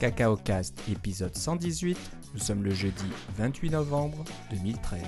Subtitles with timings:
[0.00, 1.98] CacaoCast épisode 118.
[2.32, 3.04] Nous sommes le jeudi
[3.36, 5.02] 28 novembre 2013.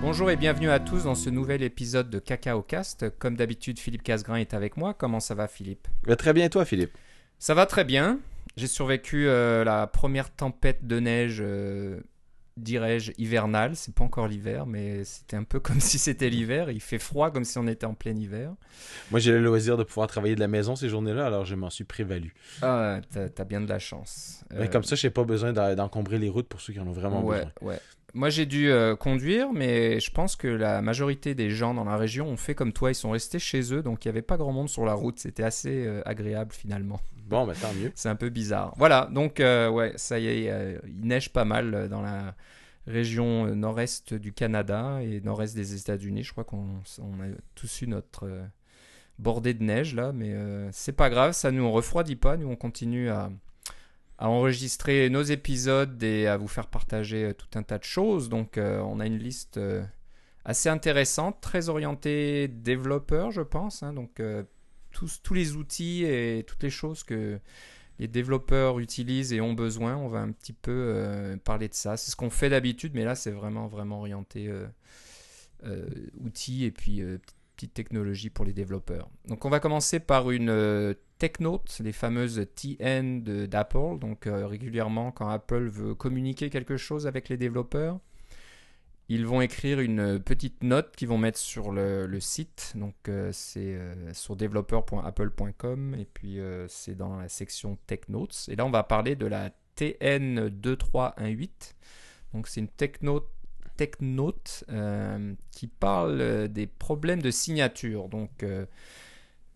[0.00, 3.10] Bonjour et bienvenue à tous dans ce nouvel épisode de CacaoCast.
[3.18, 4.94] Comme d'habitude, Philippe Casgrain est avec moi.
[4.94, 5.86] Comment ça va, Philippe?
[6.04, 6.96] Va Très bien, et toi, Philippe?
[7.38, 8.20] Ça va très bien.
[8.56, 12.00] J'ai survécu euh, la première tempête de neige, euh,
[12.56, 13.72] dirais-je, hivernale.
[13.76, 16.70] C'est pas encore l'hiver, mais c'était un peu comme si c'était l'hiver.
[16.70, 18.52] Il fait froid comme si on était en plein hiver.
[19.10, 21.70] Moi, j'ai le loisir de pouvoir travailler de la maison ces journées-là, alors je m'en
[21.70, 22.34] suis prévalu.
[22.62, 23.00] Ah,
[23.34, 24.44] t'as bien de la chance.
[24.50, 26.86] Mais Euh, Comme ça, j'ai pas besoin d'en- d'encombrer les routes pour ceux qui en
[26.86, 27.52] ont vraiment ouais, besoin.
[27.62, 27.78] ouais.
[28.16, 31.96] Moi, j'ai dû euh, conduire, mais je pense que la majorité des gens dans la
[31.96, 32.92] région ont fait comme toi.
[32.92, 35.18] Ils sont restés chez eux, donc il n'y avait pas grand monde sur la route.
[35.18, 37.00] C'était assez euh, agréable finalement.
[37.26, 37.90] Bon, ben tant mieux.
[37.94, 38.74] C'est un peu bizarre.
[38.76, 42.34] Voilà, donc euh, ouais, ça y est, euh, il neige pas mal euh, dans la
[42.86, 46.22] région nord-est du Canada et nord-est des États-Unis.
[46.22, 48.28] Je crois qu'on on a tous eu notre
[49.18, 50.34] bordée de neige là, mais
[50.70, 52.36] c'est pas grave, ça nous refroidit pas.
[52.36, 53.30] Nous, on continue à,
[54.18, 58.28] enregistrer nos épisodes et à vous faire partager tout un tas de choses.
[58.28, 59.58] Donc, on a une liste
[60.44, 63.82] assez intéressante, très orientée développeur, je pense.
[63.82, 63.94] hein.
[63.94, 64.20] donc,
[64.94, 67.38] tous, les outils et toutes les choses que
[67.98, 71.96] les développeurs utilisent et ont besoin, on va un petit peu euh, parler de ça.
[71.96, 74.66] C'est ce qu'on fait d'habitude, mais là, c'est vraiment, vraiment orienté euh,
[75.64, 75.86] euh,
[76.24, 77.02] outils et puis
[77.56, 79.08] petite- technologie pour les développeurs.
[79.28, 83.98] Donc, on va commencer par une euh, Tech Note, les fameuses TN d'Apple.
[84.00, 88.00] Donc, régulièrement, quand Apple veut communiquer quelque chose avec les développeurs,
[89.08, 92.72] ils vont écrire une petite note qu'ils vont mettre sur le, site.
[92.74, 98.46] Donc, euh, c'est euh, sur developer.apple.com et puis euh, c'est dans la section Tech Notes.
[98.48, 101.50] Et là, on va parler de la TN2318.
[102.32, 103.28] Donc, c'est une Tech Note,
[103.76, 103.90] Tech
[105.50, 108.08] qui parle des problèmes de signature.
[108.08, 108.44] Donc,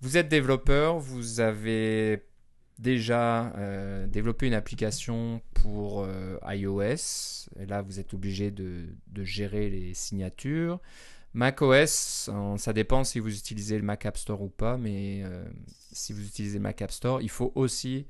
[0.00, 2.22] vous êtes développeur, vous avez
[2.78, 7.48] déjà euh, développé une application pour euh, iOS.
[7.66, 8.86] Là, vous êtes obligé de,
[9.22, 10.80] gérer les signatures.
[11.34, 15.44] macOS, euh, ça dépend si vous utilisez le Mac App Store ou pas, mais euh,
[15.92, 18.06] si vous utilisez Mac App Store, il faut aussi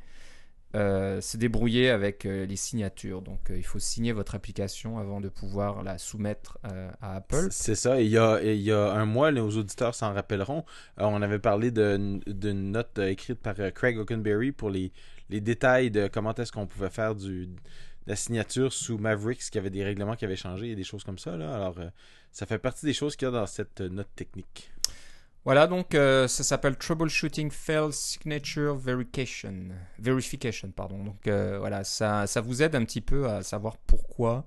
[0.74, 3.22] euh, se débrouiller avec euh, les signatures.
[3.22, 6.58] Donc, euh, il faut signer votre application avant de pouvoir la soumettre
[7.00, 7.48] à Apple.
[7.50, 8.02] C'est ça.
[8.02, 10.64] Et il y a, un mois, nos auditeurs s'en rappelleront,
[10.98, 14.92] on avait parlé d'une note écrite par Craig Hockenberry pour les,
[15.30, 17.56] détails de comment est-ce qu'on pouvait faire du, de
[18.06, 21.04] la signature sous Mavericks, qu'il y avait des règlements qui avaient changé et des choses
[21.04, 21.32] comme ça.
[21.32, 21.76] Alors,
[22.30, 24.70] ça fait partie des choses qu'il y a dans cette note technique.
[25.48, 29.72] Voilà, donc euh, ça s'appelle Troubleshooting Fail Signature Verification.
[30.76, 31.02] Pardon.
[31.02, 34.44] Donc euh, voilà, ça, ça vous aide un petit peu à savoir pourquoi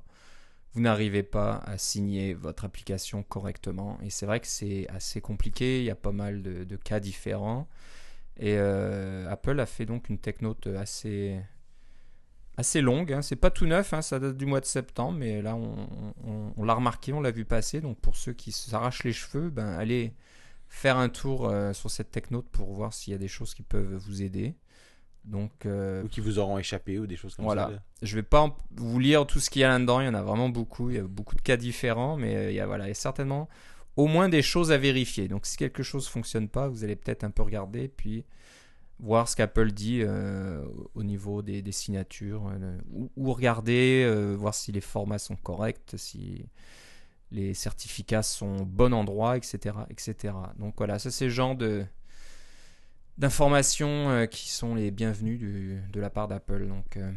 [0.76, 3.98] vous n'arrivez pas à signer votre application correctement.
[4.04, 7.68] Et c'est vrai que c'est assez compliqué, il y a pas mal de, cas différents.
[8.38, 11.42] Et euh, Apple a fait donc une technote assez,
[12.58, 13.12] assez longue.
[13.12, 13.24] hein.
[13.24, 16.76] C'est pas tout neuf, hein, ça date du mois de septembre, mais là on l'a
[16.76, 17.82] remarqué, on l'a vu passer.
[17.82, 20.14] Donc pour ceux qui s'arrachent les cheveux, ben allez
[20.74, 23.62] faire un tour euh, sur cette technote pour voir s'il y a des choses qui
[23.62, 24.56] peuvent vous aider.
[25.26, 27.66] Donc euh, Ou qui vous auront échappé ou des choses comme Voilà.
[27.66, 27.70] ça.
[27.72, 27.84] là.
[28.02, 30.24] je vais pas vous lire tout ce qu'il y a là-dedans, il y en a
[30.24, 32.92] vraiment beaucoup, il y a beaucoup de cas différents, mais euh, il y a, voilà,
[32.94, 33.48] certainement
[33.98, 35.28] au moins des choses à vérifier.
[35.28, 38.24] Donc si quelque chose fonctionne pas, vous allez peut-être un peu regarder, puis
[39.00, 40.64] voir ce qu'Apple dit euh,
[40.96, 45.96] au niveau des, des signatures, euh, ou, ou regarder, voir si les formats sont corrects,
[45.98, 46.46] si
[47.32, 49.76] les certificats sont au bon endroit, etc.
[49.90, 50.34] etc.
[50.60, 51.86] Donc voilà, ça c'est le genre de
[53.18, 56.68] d'informations euh, qui sont les bienvenues de la part d'Apple.
[56.68, 57.12] Donc euh,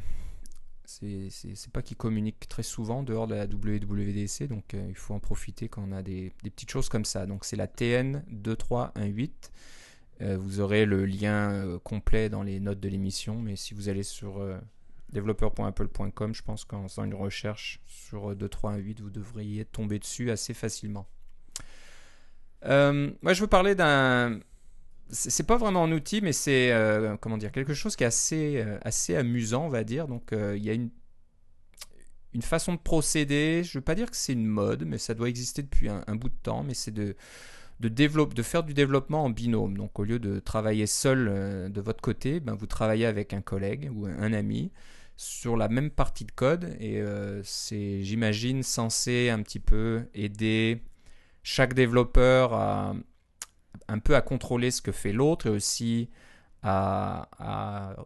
[0.87, 5.19] c'est pas qu'ils communiquent très souvent dehors de la WWDC, donc euh, il faut en
[5.19, 7.27] profiter quand on a des, petites choses comme ça.
[7.27, 9.31] Donc c'est la TN2318.
[10.21, 14.03] Euh, vous aurez le lien complet dans les notes de l'émission, mais si vous allez
[14.03, 14.47] sur
[15.13, 20.31] euh, developer.apple.com, je pense qu'en faisant une recherche sur euh, 2318, vous devriez tomber dessus
[20.31, 21.07] assez facilement.
[22.65, 24.41] Euh, moi, je veux parler d'un.
[25.11, 28.57] C'est pas vraiment un outil, mais c'est euh, comment dire quelque chose qui est assez
[28.57, 30.09] euh, assez amusant, on va dire.
[30.09, 30.91] Donc, euh, il y a une
[32.33, 33.63] une façon de procéder.
[33.65, 36.31] Je veux pas dire que c'est une mode, mais ça doit exister depuis un, bout
[36.31, 36.65] de temps.
[36.65, 37.15] Mais c'est de
[37.81, 39.77] de, de faire du développement en binôme.
[39.77, 43.43] Donc au lieu de travailler seul euh, de votre côté, ben, vous travaillez avec un
[43.43, 44.73] collègue ou un ami
[45.17, 46.77] sur la même partie de code.
[46.81, 50.83] Et euh, c'est, j'imagine, censé un petit peu aider
[51.43, 52.95] chaque développeur à
[53.89, 56.09] un peu à contrôler ce que fait l'autre et aussi
[56.63, 57.97] à,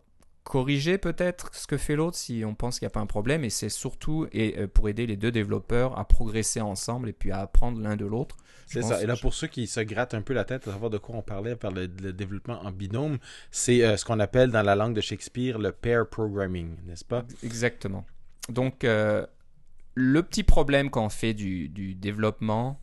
[0.45, 3.45] corriger peut-être ce que fait l'autre si on pense qu'il n'y a pas un problème.
[3.45, 7.41] Et c'est surtout et, pour aider les deux développeurs à progresser ensemble et puis à
[7.41, 8.37] apprendre l'un de l'autre.
[8.69, 9.03] C'est ça.
[9.03, 11.17] Et là, pour ceux qui se grattent un peu la tête à savoir de quoi
[11.17, 13.19] on parlait par le, développement en binôme,
[13.51, 17.25] c'est ce qu'on appelle dans la langue de Shakespeare le pair programming, n'est-ce pas?
[17.43, 18.05] Exactement.
[18.49, 22.81] Donc, le petit problème quand on fait du, du développement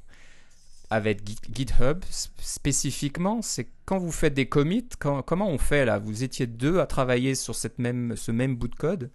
[0.89, 1.21] avec
[1.51, 2.03] GitHub
[2.37, 5.99] spécifiquement, c'est quand vous faites des commits, comment on fait là?
[5.99, 9.11] Vous étiez deux à travailler sur cette même, ce même bout de code,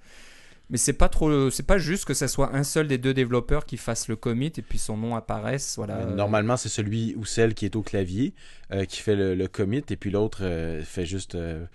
[0.70, 3.66] mais c'est pas trop, c'est pas juste que ce soit un seul des deux développeurs
[3.66, 5.74] qui fasse le commit et puis son nom apparaisse.
[5.76, 6.04] Voilà.
[6.06, 8.34] Normalement, c'est celui ou celle qui est au clavier
[8.72, 11.66] euh, qui fait le, commit et puis l'autre euh, fait juste euh,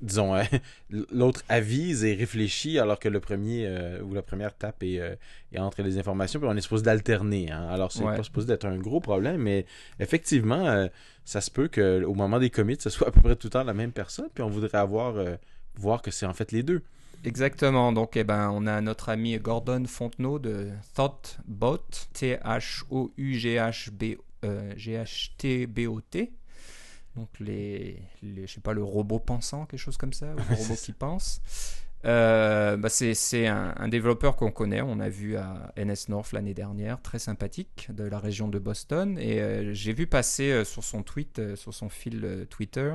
[0.00, 0.34] disons,
[0.90, 5.14] l'autre avise et réfléchit alors que le premier euh, ou la première tape et, euh,
[5.56, 7.50] entre les informations, puis on est supposé d'alterner.
[7.50, 7.68] Hein.
[7.70, 9.66] Alors, c'est pas supposé d'être un gros problème, mais
[9.98, 10.88] effectivement, euh,
[11.24, 13.64] ça se peut qu'au moment des commits, ce soit à peu près tout le temps
[13.64, 15.14] la même personne, puis on voudrait avoir
[15.80, 16.82] voir que c'est en fait les deux.
[17.24, 17.92] Exactement.
[17.92, 21.84] Donc, eh ben, on a notre ami Gordon Fontenot de ThoughtBot,
[22.14, 23.10] T-H-O-U-G-H-B-O-T
[27.16, 30.74] donc les, je sais pas, le robot pensant, quelque chose comme ça, ou le robot
[30.74, 31.40] qui pense.
[32.06, 37.02] Euh, bah c'est un, développeur qu'on connaît, on a vu à NS North l'année dernière,
[37.02, 39.18] très sympathique, de la région de Boston.
[39.18, 42.94] Et euh, j'ai vu passer euh, sur son tweet, sur son fil Twitter,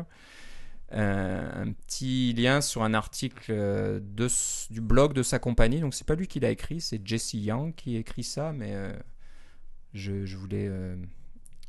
[0.92, 4.28] un petit lien sur un article de,
[4.72, 5.80] du blog de sa compagnie.
[5.82, 8.74] Donc c'est pas lui qui l'a écrit, c'est Jesse Young qui écrit ça, mais
[9.94, 10.70] je, je, voulais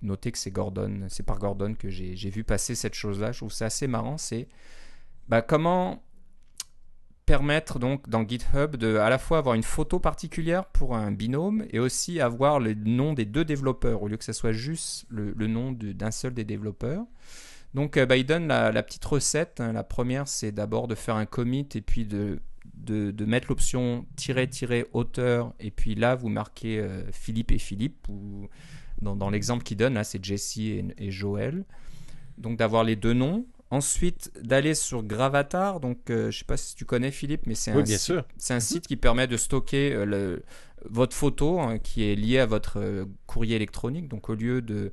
[0.02, 3.32] Notez que c'est Gordon, c'est par Gordon que j'ai vu passer cette chose-là.
[3.32, 4.18] Je trouve ça assez marrant.
[4.18, 4.48] C'est
[5.28, 6.02] bah, comment
[7.24, 11.66] permettre donc dans GitHub de à la fois avoir une photo particulière pour un binôme
[11.70, 15.32] et aussi avoir le nom des deux développeurs au lieu que ce soit juste le,
[15.48, 17.04] nom d'un seul des développeurs.
[17.76, 19.60] Donc euh, bah, il donne la, petite recette.
[19.60, 19.72] Hein.
[19.72, 22.40] La première, c'est d'abord de faire un commit et puis de,
[22.74, 24.48] de, mettre l'option tirer
[24.92, 28.48] auteur et puis là vous marquez euh, Philippe et Philippe ou
[29.02, 31.64] dans, l'exemple qu'il donne, là, c'est Jessie et, Joël.
[32.38, 33.46] Donc d'avoir les deux noms.
[33.70, 35.80] Ensuite, d'aller sur Gravatar.
[35.80, 38.96] Donc, je euh, je sais pas si tu connais Philippe, mais c'est un, site qui
[38.96, 40.44] permet de stocker euh, le,
[40.88, 44.06] votre photo hein, qui est liée à votre euh, courrier électronique.
[44.08, 44.92] Donc, au lieu de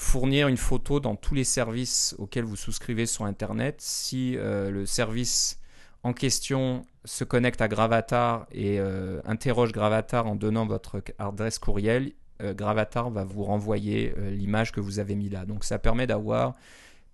[0.00, 5.58] fournir une photo dans tous les services auxquels vous souscrivez sur Internet, si le service
[6.04, 8.78] en question se connecte à Gravatar et
[9.24, 14.80] interroge Gravatar en donnant votre adresse courriel, euh, Gravatar va vous renvoyer euh, l'image que
[14.80, 15.44] vous avez mis là.
[15.44, 16.54] Donc ça permet d'avoir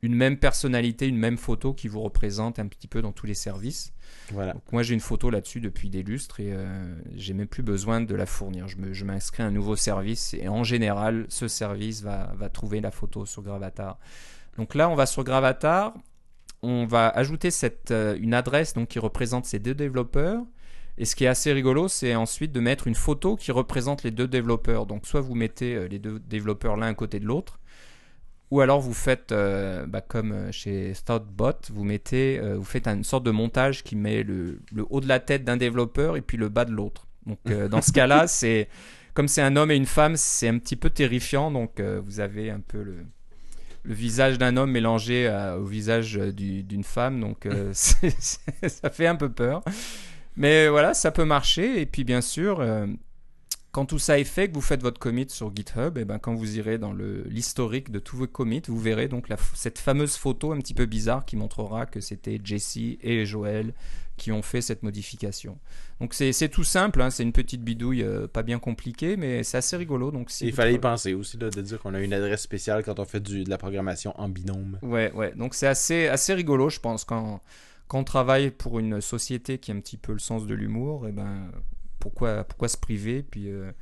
[0.03, 3.35] une même personnalité, une même photo qui vous représente un petit peu dans tous les
[3.35, 3.94] services.
[4.73, 8.15] Moi j'ai une photo là-dessus depuis des lustres et euh, j'ai même plus besoin de
[8.15, 8.67] la fournir.
[8.69, 13.27] Je m'inscris à un nouveau service et en général ce service va, trouver la photo
[13.27, 13.99] sur Gravatar.
[14.57, 15.95] Donc là on va sur Gravatar,
[16.63, 20.43] on va ajouter cette, une adresse qui représente ces deux développeurs.
[20.97, 24.13] Et ce qui est assez rigolo, c'est ensuite de mettre une photo qui représente les
[24.13, 24.87] deux développeurs.
[24.87, 27.59] Donc soit vous mettez euh, les deux développeurs l'un à côté de l'autre,
[28.55, 33.05] ou alors vous faites euh, bah, comme euh, chez Startbot, vous mettez, vous faites une
[33.05, 34.61] sorte de montage qui met le,
[34.91, 37.07] haut de la tête d'un développeur et puis le bas de l'autre.
[37.27, 37.39] Donc
[37.71, 38.69] dans ce cas-là, c'est
[39.15, 41.51] comme c'est un homme et une femme, c'est un petit peu terrifiant.
[41.51, 42.97] Donc vous avez un peu le,
[43.83, 45.29] le visage d'un homme mélangé
[45.59, 47.21] au visage d'une femme.
[47.21, 49.63] Donc ça fait un peu peur.
[50.37, 51.81] Mais voilà, ça peut marcher.
[51.81, 52.87] Et puis bien sûr, euh,
[53.75, 56.33] quand tout ça est fait, que vous faites votre commit sur GitHub, et ben quand
[56.33, 60.59] vous irez dans l'historique de tous vos commits, vous verrez donc cette fameuse photo un
[60.59, 63.75] petit peu bizarre qui montrera que c'était Jesse et Joël
[64.17, 65.59] qui ont fait cette modification.
[66.01, 69.57] Donc c'est tout simple, hein, c'est une petite bidouille euh, pas bien compliquée, mais c'est
[69.57, 70.13] assez rigolo.
[70.13, 73.05] Donc Il fallait y penser aussi de dire qu'on a une adresse spéciale quand on
[73.05, 74.79] fait du, de la programmation en binôme.
[74.83, 75.33] Ouais, ouais.
[75.35, 77.41] Donc c'est assez, assez rigolo, je pense, quand
[77.89, 81.07] quand on travaille pour une société qui a un petit peu le sens de l'humour,
[81.07, 81.51] et eh ben
[82.05, 83.73] pourquoi, pourquoi se priver Puis euh,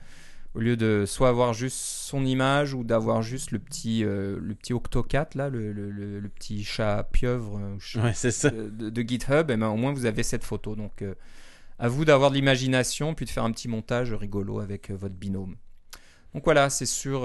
[0.55, 4.55] au lieu de soit avoir juste son image ou d'avoir juste le petit, euh, le
[4.55, 7.75] petit Octocat, là, le, le, le, petit chat pieuvre euh,
[8.71, 10.77] De, GitHub, et eh ben, au moins vous avez cette photo.
[10.77, 11.05] Donc
[11.81, 15.57] à vous d'avoir de l'imagination, puis de faire un petit montage rigolo avec votre binôme.
[16.33, 17.23] Donc voilà, c'est sur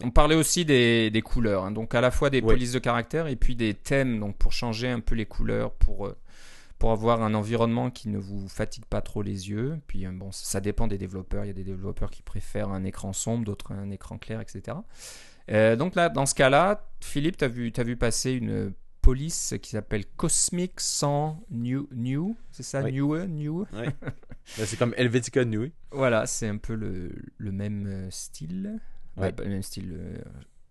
[0.02, 1.70] On parlait aussi des, des couleurs, hein.
[1.70, 2.54] donc à la fois des Oui.
[2.54, 6.10] polices de caractère et puis des thèmes, donc pour changer un peu les couleurs, pour,
[6.82, 9.78] pour avoir un environnement qui ne vous fatigue pas trop les yeux.
[9.86, 11.44] Puis euh, bon, ça, dépend des développeurs.
[11.44, 14.78] Il y a des développeurs qui préfèrent un écran sombre, d'autres un écran clair, etc.
[15.52, 19.54] Euh, donc là, dans ce cas-là, Philippe, tu as vu, t'as vu passer une police
[19.62, 22.90] qui s'appelle Cosmic sans New, new c'est ça, Oui.
[22.94, 23.64] New, New.
[24.44, 25.72] C'est comme Helvetica Nui.
[25.92, 28.80] Voilà, c'est un peu le, le même euh, style.
[29.16, 29.32] Ouais, Ouais.
[29.32, 29.96] pas le même style.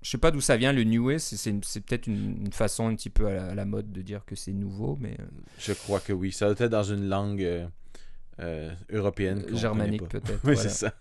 [0.01, 1.17] Je sais pas d'où ça vient le New.
[1.19, 4.25] C'est, peut-être une, une façon un petit peu à la, à la mode de dire
[4.25, 5.25] que c'est nouveau, mais euh,
[5.59, 6.31] Je crois que oui.
[6.31, 7.67] Ça doit être dans une langue euh,
[8.39, 9.45] euh, européenne.
[9.55, 10.39] germanique peut-être.
[10.43, 10.61] Oui, voilà.
[10.61, 10.93] c'est ça.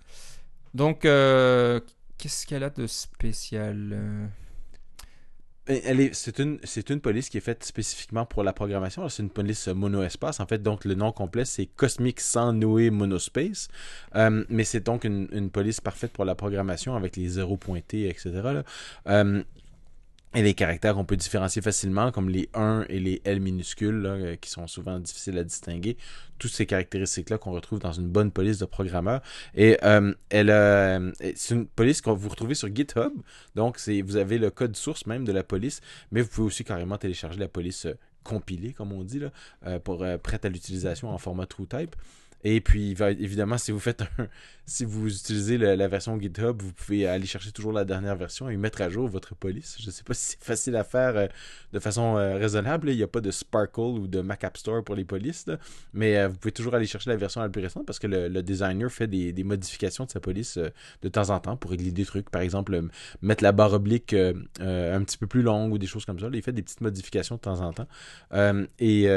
[0.74, 1.80] Donc, euh,
[2.18, 4.28] qu'est-ce qu'elle a de spécial
[6.12, 9.08] C'est une, police qui est faite spécifiquement pour la programmation.
[9.08, 10.40] C'est une police euh, monoespace.
[10.40, 13.68] En fait, donc le nom complet c'est Cosmic sans Noé Monospace.
[14.16, 18.62] Euh, mais c'est donc une, police parfaite pour la programmation avec les zéros pointés, etc.
[20.34, 24.10] et les caractères qu'on peut différencier facilement, comme les 1 et les L minuscules, là,
[24.10, 25.96] euh, qui sont souvent difficiles à distinguer.
[26.38, 29.22] Toutes ces caractéristiques-là qu'on retrouve dans une bonne police de programmeur.
[29.56, 33.12] Et euh, elle, euh, c'est une police que vous retrouvez sur GitHub.
[33.56, 35.80] Donc, vous avez le code source même de la police,
[36.12, 37.88] mais vous pouvez aussi carrément télécharger la police
[38.22, 41.96] compilée, comme on dit, là, pour prête à l'utilisation en format TrueType.
[42.44, 44.06] Et puis, évidemment, si vous faites un,
[44.70, 48.56] si vous utilisez la version GitHub, vous pouvez aller chercher toujours la dernière version et
[48.56, 49.76] mettre à jour votre police.
[49.80, 51.26] Je ne sais pas si c'est facile à faire euh,
[51.72, 52.88] de façon euh, raisonnable.
[52.90, 55.46] Il n'y a pas de Sparkle ou de Mac App Store pour les polices,
[55.92, 58.42] mais euh, vous pouvez toujours aller chercher la version la plus récente parce que le,
[58.42, 62.30] designer fait des, modifications de sa police de temps en temps pour régler des trucs.
[62.30, 62.80] Par exemple,
[63.22, 66.28] mettre la barre oblique un petit peu plus longue ou des choses comme ça.
[66.30, 67.88] Là, il fait des petites modifications de temps en temps.
[68.78, 69.08] Et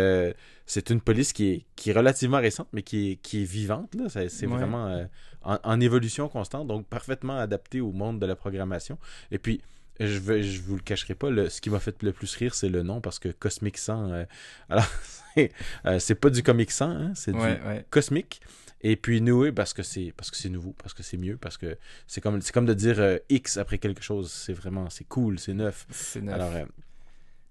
[0.65, 3.95] c'est une police qui est, qui est relativement récente, mais qui est, qui est vivante.
[4.07, 4.47] C'est Ouais.
[4.47, 5.05] vraiment euh,
[5.43, 8.97] en, en évolution constante, donc parfaitement adapté au monde de la programmation.
[9.31, 9.61] Et puis,
[9.99, 12.55] je ne je vous le cacherai pas, le- ce qui m'a fait le plus rire,
[12.55, 14.25] c'est le nom, parce que Cosmic 100, euh,
[14.69, 14.87] alors,
[15.35, 15.51] c'est
[15.85, 17.85] euh, c'est pas du Comic 100, hein, c'est Ouais, du ouais.
[17.89, 18.41] Cosmic.
[18.85, 21.55] Et puis Noué parce que c'est parce que c'est nouveau, parce que c'est mieux, parce
[21.57, 24.29] que c'est comme c'est comme de dire euh, X après quelque chose.
[24.29, 25.85] C'est vraiment c'est cool, c'est neuf.
[25.89, 26.33] C'est neuf.
[26.35, 26.51] Alors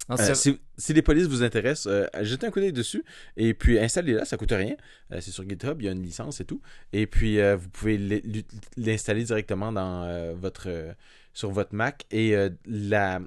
[0.08, 3.04] Non, euh, si, si les polices vous intéressent, euh, jetez un coup d'œil dessus
[3.36, 4.74] et puis installez-la, ça coûte rien.
[5.12, 6.60] Euh, c'est sur GitHub, il y a une licence et tout.
[6.92, 8.20] Et puis euh, vous pouvez l'in-
[8.76, 10.68] l'installer directement dans votre
[11.32, 12.34] sur votre Mac et
[12.66, 13.20] la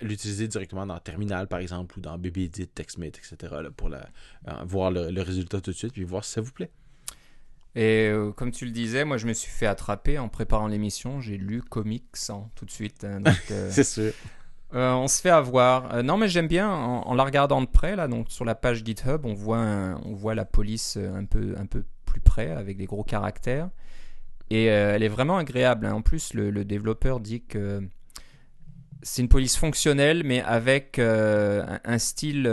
[0.00, 3.36] l'utiliser directement dans Terminal par exemple ou dans BBEdit, TextMate, etc.
[3.62, 4.08] là, pour la,
[4.64, 6.70] voir le, le résultat tout de suite puis voir si ça vous plaît.
[7.76, 11.20] Et comme tu le disais, moi je me suis fait attraper en préparant l'émission.
[11.20, 13.04] J'ai lu Comics 100 tout de suite.
[13.04, 13.20] hein,
[13.70, 14.12] C'est sûr.
[14.74, 15.94] Euh, on se fait avoir.
[15.94, 18.08] Euh, non, mais j'aime bien en, la regardant de près là.
[18.08, 21.24] Donc sur la page GitHub, on voit la police euh, un
[21.66, 23.70] peu plus près avec des gros caractères.
[24.50, 25.86] Et elle est vraiment agréable.
[25.86, 25.94] hein.
[25.94, 27.82] En plus, le, développeur dit que
[29.02, 32.48] c'est une police fonctionnelle, mais avec un, style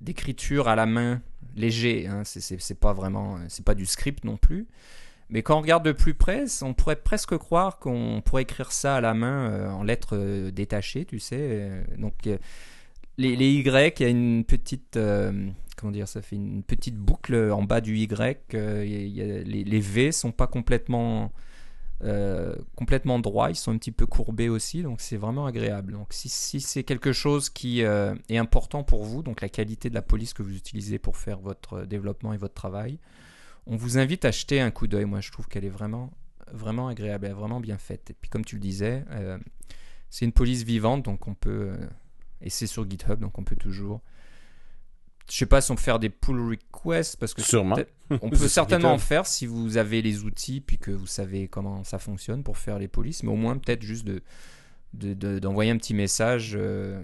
[0.00, 1.22] d'écriture à la main
[1.54, 2.08] léger.
[2.08, 2.22] Hein.
[2.24, 4.66] C'est pas vraiment, c'est pas du script non plus.
[5.28, 8.96] Mais quand on regarde de plus près, on pourrait presque croire qu'on pourrait écrire ça
[8.96, 11.38] à la main euh, en lettres euh, détachées, tu sais.
[11.40, 12.14] Euh, donc
[13.18, 14.98] les, Y, il y a une petite,
[15.76, 18.52] comment dire, ça fait une petite boucle en bas du Y.
[18.52, 21.32] les, les V sont pas complètement
[22.74, 25.94] complètement droits, ils sont un petit peu courbés aussi, donc c'est vraiment agréable.
[25.94, 29.94] Donc si, si c'est quelque chose qui est important pour vous, donc la qualité de
[29.94, 32.98] la police que vous utilisez pour faire votre développement et votre travail,
[33.66, 35.04] on vous invite à jeter un coup d'œil.
[35.04, 36.12] Moi, je trouve qu'elle est vraiment,
[36.52, 38.10] vraiment agréable, elle est vraiment bien faite.
[38.10, 39.38] Et puis, comme tu le disais, euh,
[40.10, 41.86] c'est une police vivante, donc on peut, euh,
[42.40, 44.00] et c'est sur GitHub, donc on peut toujours.
[45.28, 47.76] Je sais pas si on peut faire des pull requests parce que Sûrement.
[48.22, 51.82] on peut certainement en faire si vous avez les outils puis que vous savez comment
[51.82, 54.22] ça fonctionne pour faire les polices, mais au moins peut-être juste de
[54.94, 57.02] de- de- d'envoyer un petit message euh,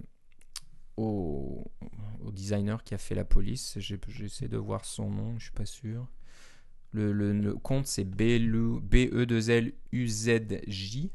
[0.97, 1.65] au,
[2.25, 3.77] au designer qui a fait la police.
[3.81, 6.07] J'essaie de voir son nom, je suis pas sûr.
[6.93, 11.11] Le, le- le compte c'est E B-E-2-L-U-Z-J.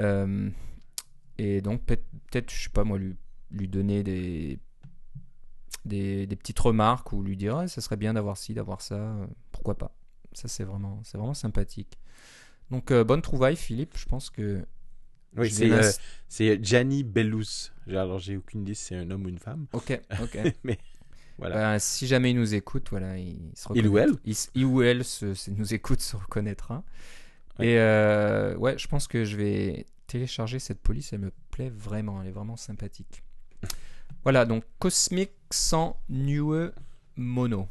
[0.00, 0.50] Euh,
[1.38, 3.16] et donc peut-être, je sais pas moi, lui,
[3.50, 4.58] lui donner des,
[5.84, 8.94] des, des petites remarques ou lui dire ah, ça serait bien d'avoir ci, d'avoir ça,
[8.96, 9.94] euh, pourquoi pas.
[10.32, 11.98] Ça c'est vraiment, c'est vraiment sympathique.
[12.70, 14.64] Donc euh, bonne trouvaille Philippe, je pense que
[15.36, 15.92] Oui, c'est euh,
[16.28, 17.72] c'est Gianni Bellus.
[17.88, 19.66] Alors, j'ai aucune idée si c'est un homme ou une femme.
[19.72, 20.38] Ok, ok.
[20.64, 20.78] mais
[21.38, 21.54] Voilà.
[21.56, 24.12] Ben, si jamais il nous écoute, voilà, il se Il ou elle.
[24.54, 26.84] Il, ou elle se- se- nous écoute, se reconnaîtra.
[27.58, 27.66] Ouais.
[27.68, 31.12] Et euh, ouais, je pense que je vais télécharger cette police.
[31.12, 32.22] Elle me plaît vraiment.
[32.22, 33.22] Elle est vraiment sympathique.
[34.22, 36.70] Voilà, donc Cosmic sans Neue
[37.16, 37.68] Mono.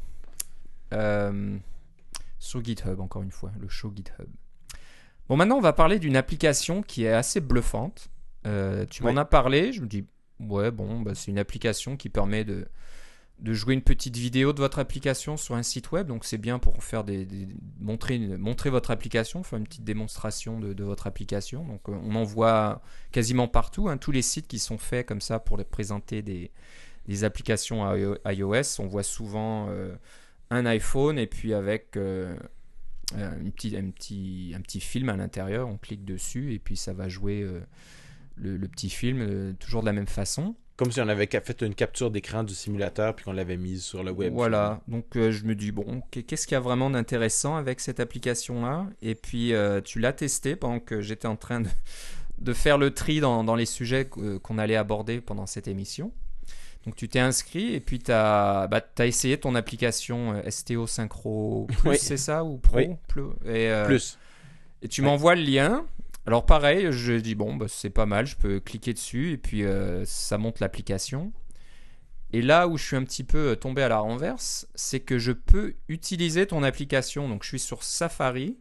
[0.92, 1.56] Euh,
[2.38, 4.28] sur GitHub, encore une fois, le show GitHub.
[5.28, 8.10] Bon, maintenant, on va parler d'une application qui est assez bluffante.
[8.46, 10.04] Euh, tu m'en as parlé, je me dis,
[10.38, 12.68] ouais, bon, bah, c'est une application qui permet de,
[13.44, 16.06] de jouer une petite vidéo de votre application sur un site web.
[16.06, 17.28] Donc, c'est bien pour faire des,
[17.78, 21.62] montrer, montrer votre application, faire une petite démonstration de, votre application.
[21.66, 22.80] Donc, euh, on en voit
[23.12, 23.90] quasiment partout.
[23.90, 26.50] hein, tous les sites qui sont faits comme ça pour présenter des,
[27.22, 29.94] applications à iO- iOS, on voit souvent euh,
[30.48, 32.34] un iPhone et puis avec euh,
[33.14, 35.68] un, petit, film à l'intérieur.
[35.68, 37.46] On clique dessus et puis ça va jouer
[38.36, 40.56] le, petit film toujours de la même façon.
[40.76, 44.02] Comme si on avait fait une capture d'écran du simulateur puis qu'on l'avait mise sur
[44.02, 44.32] le web.
[44.32, 47.78] Voilà, donc euh, je me dis, bon, qu- qu'est-ce qu'il y a vraiment d'intéressant avec
[47.78, 48.86] cette application-là?
[49.00, 51.68] Et puis euh, tu l'as testé pendant que j'étais en train de,
[52.38, 56.12] de faire le tri dans, dans les sujets qu- qu'on allait aborder pendant cette émission.
[56.86, 61.90] Donc tu t'es inscrit et puis tu as, essayé ton application euh, STO Synchro Plus,
[61.90, 61.96] Oui.
[62.00, 62.42] c'est ça?
[62.44, 62.88] Ou Pro Oui.
[63.06, 63.22] Plus?
[63.46, 64.18] Et, euh, Plus.
[64.82, 65.06] et tu Ouais.
[65.06, 65.86] m'envoies le lien.
[66.26, 69.64] Alors pareil, je dis bon, bah, c'est pas mal, je peux cliquer dessus et puis
[69.64, 71.32] euh, ça monte l'application.
[72.32, 75.18] Et là où je suis un petit peu euh, tombé à la renverse, c'est que
[75.18, 77.28] je peux utiliser ton application.
[77.28, 78.58] Donc je suis sur Safari,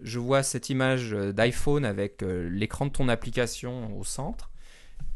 [0.00, 4.50] je vois cette image euh, d'iPhone avec l'écran de ton application au centre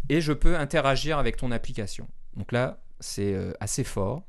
[0.09, 2.09] et je peux interagir avec ton application.
[2.35, 4.25] Donc là, c'est assez fort,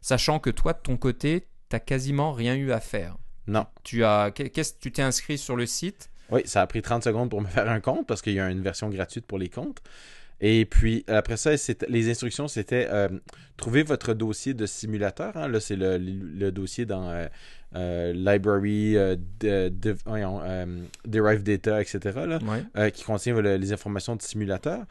[0.00, 3.16] sachant que toi de ton côté, t'as quasiment rien eu à faire.
[3.46, 3.66] Non.
[3.82, 7.30] Tu as, qu'est-ce tu t'es inscrit sur le site Oui, ça a pris 30 secondes
[7.30, 9.78] pour me faire un compte parce qu'il y a une version gratuite pour les comptes.
[10.42, 11.50] Et puis après ça,
[11.88, 13.08] les instructions, c'était euh,
[13.58, 15.36] trouver votre dossier de simulateur.
[15.36, 15.48] hein.
[15.48, 17.26] Là, c'est le, le- le dossier dans euh,
[17.76, 20.40] euh, Library, de, de- voyons,
[21.04, 22.00] Derived Data, etc.
[22.26, 22.38] Là,
[22.74, 22.90] Ouais.
[22.90, 24.86] qui contient le- les informations de simulateur.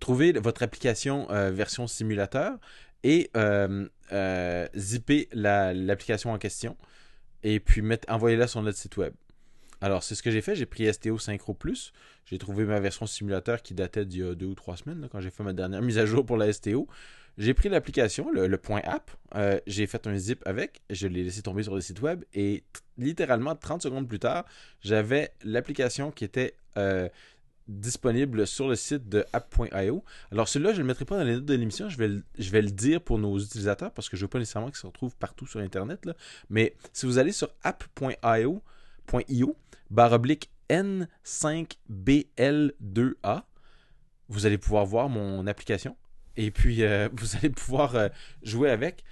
[0.00, 2.54] Trouvez votre application version simulateur
[3.04, 3.30] et
[4.74, 6.76] zipper la- l'application en question
[7.42, 9.12] et puis envoyez-la sur notre site web.
[9.80, 10.54] Alors, c'est ce que j'ai fait.
[10.54, 11.92] J'ai pris STO Synchro Plus.
[12.24, 15.20] J'ai trouvé ma version simulateur qui datait d'il y a deux ou trois semaines, quand
[15.20, 16.88] j'ai fait ma dernière mise à jour pour la STO.
[17.38, 19.10] J'ai pris l'application, le, point app.
[19.34, 20.80] euh, j'ai fait un zip avec.
[20.88, 22.24] Je l'ai laissé tomber sur le site web.
[22.32, 22.64] Et
[22.96, 24.46] littéralement, 30 secondes plus tard,
[24.80, 27.10] j'avais l'application qui était euh,
[27.68, 30.02] disponible sur le site de app.io.
[30.32, 32.70] Alors celui-là, je ne le mettrai pas dans les notes de l'émission, je vais, le-
[32.70, 35.46] dire pour nos utilisateurs parce que je ne veux pas nécessairement qu'il se retrouve partout
[35.46, 36.08] sur Internet.
[36.48, 38.62] Mais si vous allez sur app.io,
[39.28, 39.56] .io,
[39.90, 43.42] barre oblique N5BL2A,
[44.28, 45.96] vous allez pouvoir voir mon application
[46.36, 48.08] et puis euh, vous allez pouvoir euh,
[48.42, 49.04] jouer avec.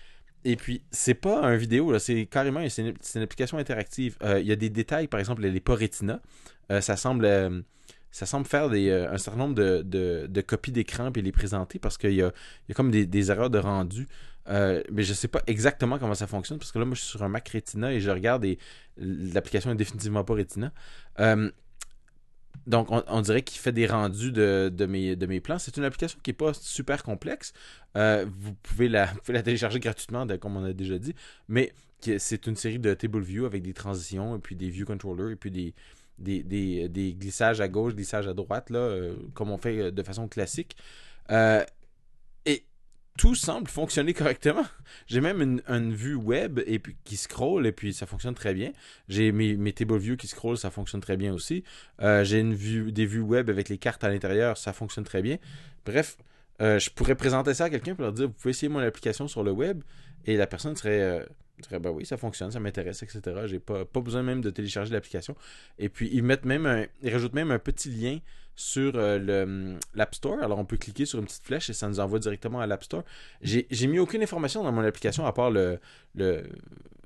[0.46, 4.18] Et puis, c'est pas un vidéo, c'est carrément une, application interactive.
[4.22, 5.74] Euh, Il y a des détails, par exemple, n'est pas
[8.10, 12.12] ça semble faire un certain nombre de, de- copies d'écran et les présenter parce qu'il
[12.12, 12.30] y a,
[12.74, 14.06] comme des erreurs de rendu.
[14.48, 17.11] Euh, mais je sais pas exactement comment ça fonctionne parce que là, moi, je suis
[17.11, 18.59] sur un Mac Retina et je regarde et
[18.96, 20.72] l'application est définitivement pas Retina.
[21.20, 21.50] Euh,
[22.66, 25.59] donc, on, dirait qu'il fait des rendus de, de mes, de mes plans.
[25.59, 27.52] C'est une application qui n'est pas super complexe.
[27.96, 31.14] Euh, vous, pouvez la, vous pouvez la télécharger gratuitement, comme on a déjà dit.
[31.48, 31.72] Mais
[32.18, 35.37] c'est une série de table view avec des transitions, et puis des view controllers, et
[35.37, 35.74] puis des,
[36.18, 40.28] des, des, des glissages à gauche, glissages à droite, là, comme on fait de façon
[40.28, 40.76] classique.
[43.18, 44.64] Tout semble fonctionner correctement.
[45.07, 48.72] J'ai même une, vue web et puis, qui scroll et puis ça fonctionne très bien.
[49.09, 51.62] J'ai mes, mes table view qui scroll, ça fonctionne très bien aussi.
[52.03, 55.22] Euh, J'ai une vue, des vues web avec les cartes à l'intérieur, ça fonctionne très
[55.22, 55.38] bien.
[55.87, 56.16] Bref,
[56.61, 59.29] euh, je pourrais présenter ça à quelqu'un pour leur dire vous pouvez essayer mon application
[59.29, 59.83] sur le web
[60.24, 64.00] et la personne serait, euh, bah oui ça fonctionne ça m'intéresse etc j'ai pas, pas
[64.00, 65.35] besoin même de télécharger l'application
[65.81, 68.20] et puis ils mettent même ils rajoutent même un petit lien
[68.57, 70.43] sur euh, le l'App Store.
[70.43, 72.85] Alors on peut cliquer sur une petite flèche et ça nous envoie directement à l'App
[72.85, 73.05] Store.
[73.43, 75.79] J'ai mis aucune information dans mon application à part le,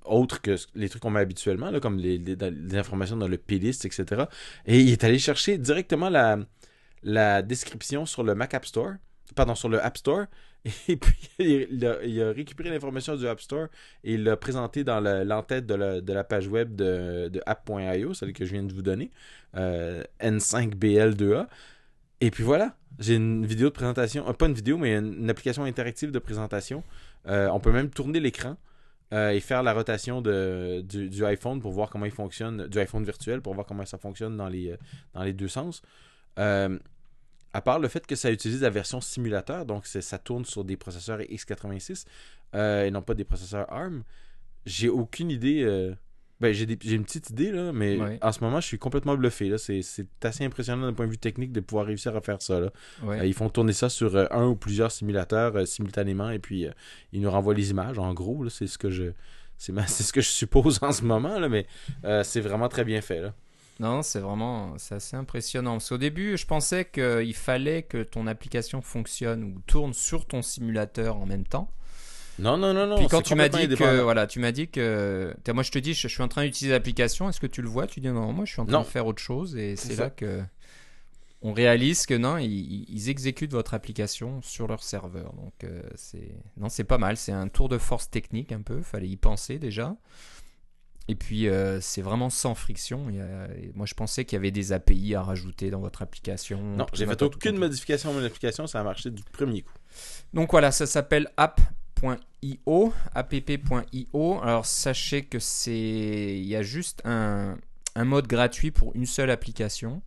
[0.04, 2.20] autre que les trucs qu'on met habituellement comme les
[2.74, 4.24] informations dans le playlist etc
[4.64, 6.38] et il est allé chercher directement la
[7.02, 8.94] la description sur le Mac App Store
[9.34, 10.26] pardon, sur le App Store.
[10.88, 13.68] Et puis, il a, récupéré l'information du App Store
[14.04, 18.44] et il l'a présenté dans le- l'entête de la, page web de, app.io, celle que
[18.44, 19.10] je viens de vous donner,
[19.56, 21.46] euh, N5BL2A.
[22.20, 25.64] Et puis voilà, j'ai une vidéo de présentation, euh, pas une vidéo, mais une, application
[25.64, 26.82] interactive de présentation.
[27.28, 28.56] Euh, on peut même tourner l'écran
[29.10, 33.54] et faire la rotation du, iPhone pour voir comment il fonctionne, du iPhone virtuel pour
[33.54, 35.80] voir comment ça fonctionne dans les deux sens.
[37.52, 40.76] À part le fait que ça utilise la version simulateur, donc ça tourne sur des
[40.76, 42.04] processeurs x86
[42.54, 44.02] euh, et non pas des processeurs ARM,
[44.66, 45.62] j'ai aucune idée.
[45.62, 45.94] Euh,
[46.40, 49.56] ben, j'ai une petite idée, là, mais en ce moment, je suis complètement bluffé.
[49.58, 52.60] C'est assez impressionnant d'un point de vue technique de pouvoir réussir à faire ça.
[52.60, 52.70] Là.
[53.04, 56.66] Euh, ils font tourner ça sur un ou plusieurs simulateurs simultanément et puis
[57.12, 57.98] ils nous renvoient les images.
[57.98, 59.12] En gros, c'est ce que je
[59.58, 61.66] c'est ce que je suppose en ce moment, là, mais
[62.22, 63.20] c'est vraiment très bien fait.
[63.20, 63.34] Là.
[63.80, 65.72] Non, c'est vraiment c'est assez impressionnant.
[65.72, 70.42] Parce qu'au début, je pensais qu'il fallait que ton application fonctionne ou tourne sur ton
[70.42, 71.70] simulateur en même temps.
[72.38, 72.96] Non, non, non, non.
[72.96, 75.94] Puis quand tu m'as dit que, voilà, tu m'as dit que, moi je te dis,
[75.94, 77.28] je, suis en train d'utiliser l'application.
[77.28, 77.86] Est-ce que tu le vois?
[77.86, 80.10] Tu dis non, moi je suis en train de faire autre chose et c'est là
[80.10, 80.42] que
[81.40, 85.32] on réalise que non, ils, exécutent votre application sur leur serveur.
[85.34, 87.16] Donc euh, c'est non, c'est pas mal.
[87.16, 88.82] C'est un tour de force technique un peu.
[88.82, 89.96] Fallait y penser déjà.
[91.10, 93.06] Et puis, euh, c'est vraiment sans friction.
[93.74, 96.60] moi, je pensais qu'il y avait des API à rajouter dans votre application.
[96.62, 98.66] Non, j'ai fait aucune modification à mon application.
[98.66, 99.72] Ça a marché du premier coup.
[100.34, 104.40] Donc voilà, ça s'appelle app.io, app.io.
[104.42, 107.56] Alors, sachez que c'est, il y a juste un,
[107.96, 110.02] mode gratuit pour une seule application.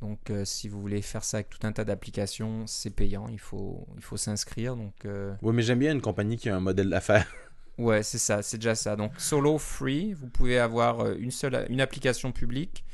[0.00, 3.28] Donc, euh, si vous voulez faire ça avec tout un tas d'applications, c'est payant.
[3.28, 4.76] Il faut, il faut s'inscrire.
[4.76, 7.30] Donc, euh, Oui, mais j'aime bien une compagnie qui a un modèle d'affaires.
[7.78, 8.94] Ouais, c'est ça, c'est déjà ça.
[8.94, 12.84] Donc solo free, vous pouvez avoir euh, une seule une application publique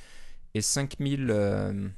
[0.55, 1.89] et 5000 euh,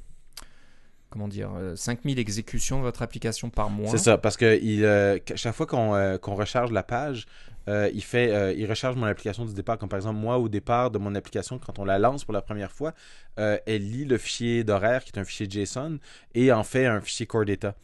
[1.10, 3.90] comment dire 5000 euh, exécutions de votre application par mois.
[3.90, 7.26] C'est ça parce que il, chaque fois qu'on recharge la page,
[7.66, 10.96] il fait il recharge mon application du départ comme par exemple moi au départ de
[10.96, 12.94] mon application quand on la lance pour la première fois,
[13.36, 15.98] elle lit le fichier d'horaire qui est un fichier JSON
[16.34, 17.74] et en fait un fichier core data.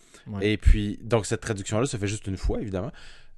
[0.41, 2.91] Et puis donc cette traduction là se fait juste une fois évidemment.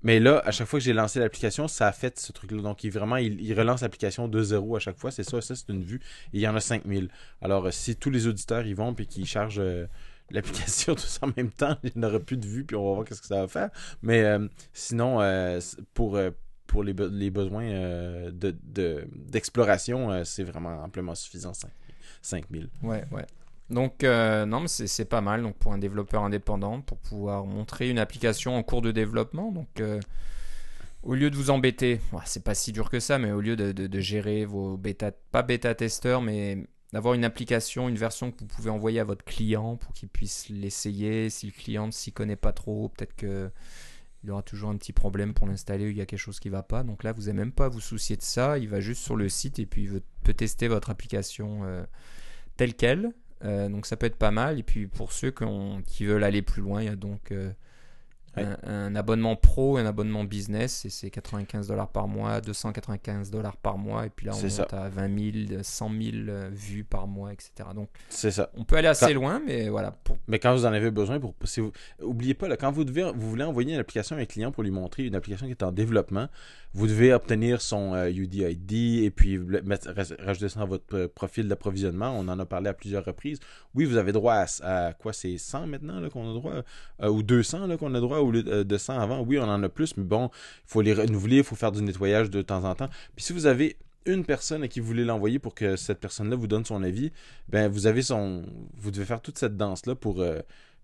[0.06, 2.62] Mais là, à chaque fois que j'ai lancé l'application, ça a fait ce truc-là.
[2.62, 5.10] Donc, il, vraiment, il, relance l'application de zéro à chaque fois.
[5.10, 6.00] C'est ça, ça, c'est une vue.
[6.32, 7.08] Et il y en a 5000.
[7.42, 9.88] Alors, euh, si tous les auditeurs y vont et qu'ils chargent euh,
[10.30, 13.20] l'application tous en même temps, il n'y plus de vues puis on va voir qu'est-ce
[13.20, 13.70] que ça va faire.
[14.00, 15.18] Mais euh, sinon,
[15.92, 16.20] pour,
[16.68, 21.50] pour les, les besoins d'exploration, de, c'est vraiment amplement suffisant,
[22.22, 22.68] 5000.
[22.84, 23.26] Ouais, ouais.
[23.68, 27.90] Donc, euh, non, mais c'est pas mal donc pour un développeur indépendant, pour pouvoir montrer
[27.90, 29.50] une application en cours de développement.
[29.50, 30.00] Donc, euh,
[31.02, 34.00] au lieu de vous embêter, c'est pas si dur que ça, mais au lieu de,
[34.00, 36.58] gérer vos bêta, pas bêta-testeurs, mais
[36.92, 40.48] d'avoir une application, une version que vous pouvez envoyer à votre client pour qu'il puisse
[40.48, 41.28] l'essayer.
[41.30, 43.50] Si le client ne s'y connaît pas trop, peut-être que
[44.24, 46.52] il aura toujours un petit problème pour l'installer, il y a quelque chose qui ne
[46.52, 46.82] va pas.
[46.82, 48.58] Donc là, vous n'avez même pas à vous soucier de ça.
[48.58, 51.84] Il va juste sur le site et puis il peut tester votre application euh,
[52.56, 53.12] telle qu'elle.
[53.44, 54.58] Euh, donc ça peut être pas mal.
[54.58, 55.32] Et puis pour ceux
[55.86, 57.52] qui, veulent aller plus loin, il y a donc euh,
[58.36, 60.84] un, abonnement pro et un abonnement business.
[60.84, 64.06] Et c'est 95 dollars par mois, 295 dollars par mois.
[64.06, 66.12] Et puis là, on monte à 20 000, 100 000
[66.50, 67.68] vues par mois, etc.
[67.74, 68.50] Donc c'est ça.
[68.56, 69.96] On peut aller assez loin, mais voilà.
[70.28, 73.10] Mais quand vous en avez besoin, pour, si vous, oubliez pas, là, quand vous, devez,
[73.14, 75.62] vous voulez envoyer une application à un client pour lui montrer une application qui est
[75.62, 76.28] en développement,
[76.76, 79.40] vous devez obtenir son UDID euh, et puis
[80.18, 82.14] rajouter ça dans votre euh, profil d'approvisionnement.
[82.14, 83.40] On en a parlé à plusieurs reprises.
[83.74, 85.14] Oui, vous avez droit à, quoi?
[85.14, 86.52] C'est 100 maintenant qu'on a droit
[87.02, 89.22] euh, Ou 200 qu'on a droit au lieu de 100 avant?
[89.22, 91.80] Oui, on en a plus, mais bon, il faut les renouveler, il faut faire du
[91.80, 92.90] nettoyage de temps en temps.
[93.16, 96.36] Puis si vous avez une personne à qui vous voulez l'envoyer pour que cette personne-là
[96.36, 97.10] vous donne son avis,
[97.48, 98.44] ben vous avez son.
[98.74, 100.22] Vous devez faire toute cette danse-là pour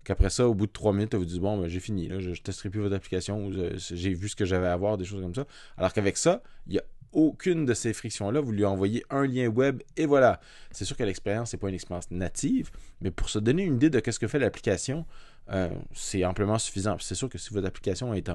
[0.03, 2.35] qu'après ça, au bout de trois minutes, vous dites Bon, ben, j'ai fini, je ne
[2.35, 5.45] testerai plus votre application, j'ai vu ce que j'avais à voir, des choses comme ça.
[5.77, 8.41] Alors qu'avec ça, il n'y a aucune de ces frictions-là.
[8.41, 10.39] Vous lui envoyez un lien web et voilà.
[10.71, 13.89] C'est sûr que l'expérience n'est pas une expérience native, mais pour se donner une idée
[13.89, 15.05] de ce que fait l'application,
[15.49, 16.97] euh, c'est amplement suffisant.
[16.99, 18.29] C'est sûr que si votre application est,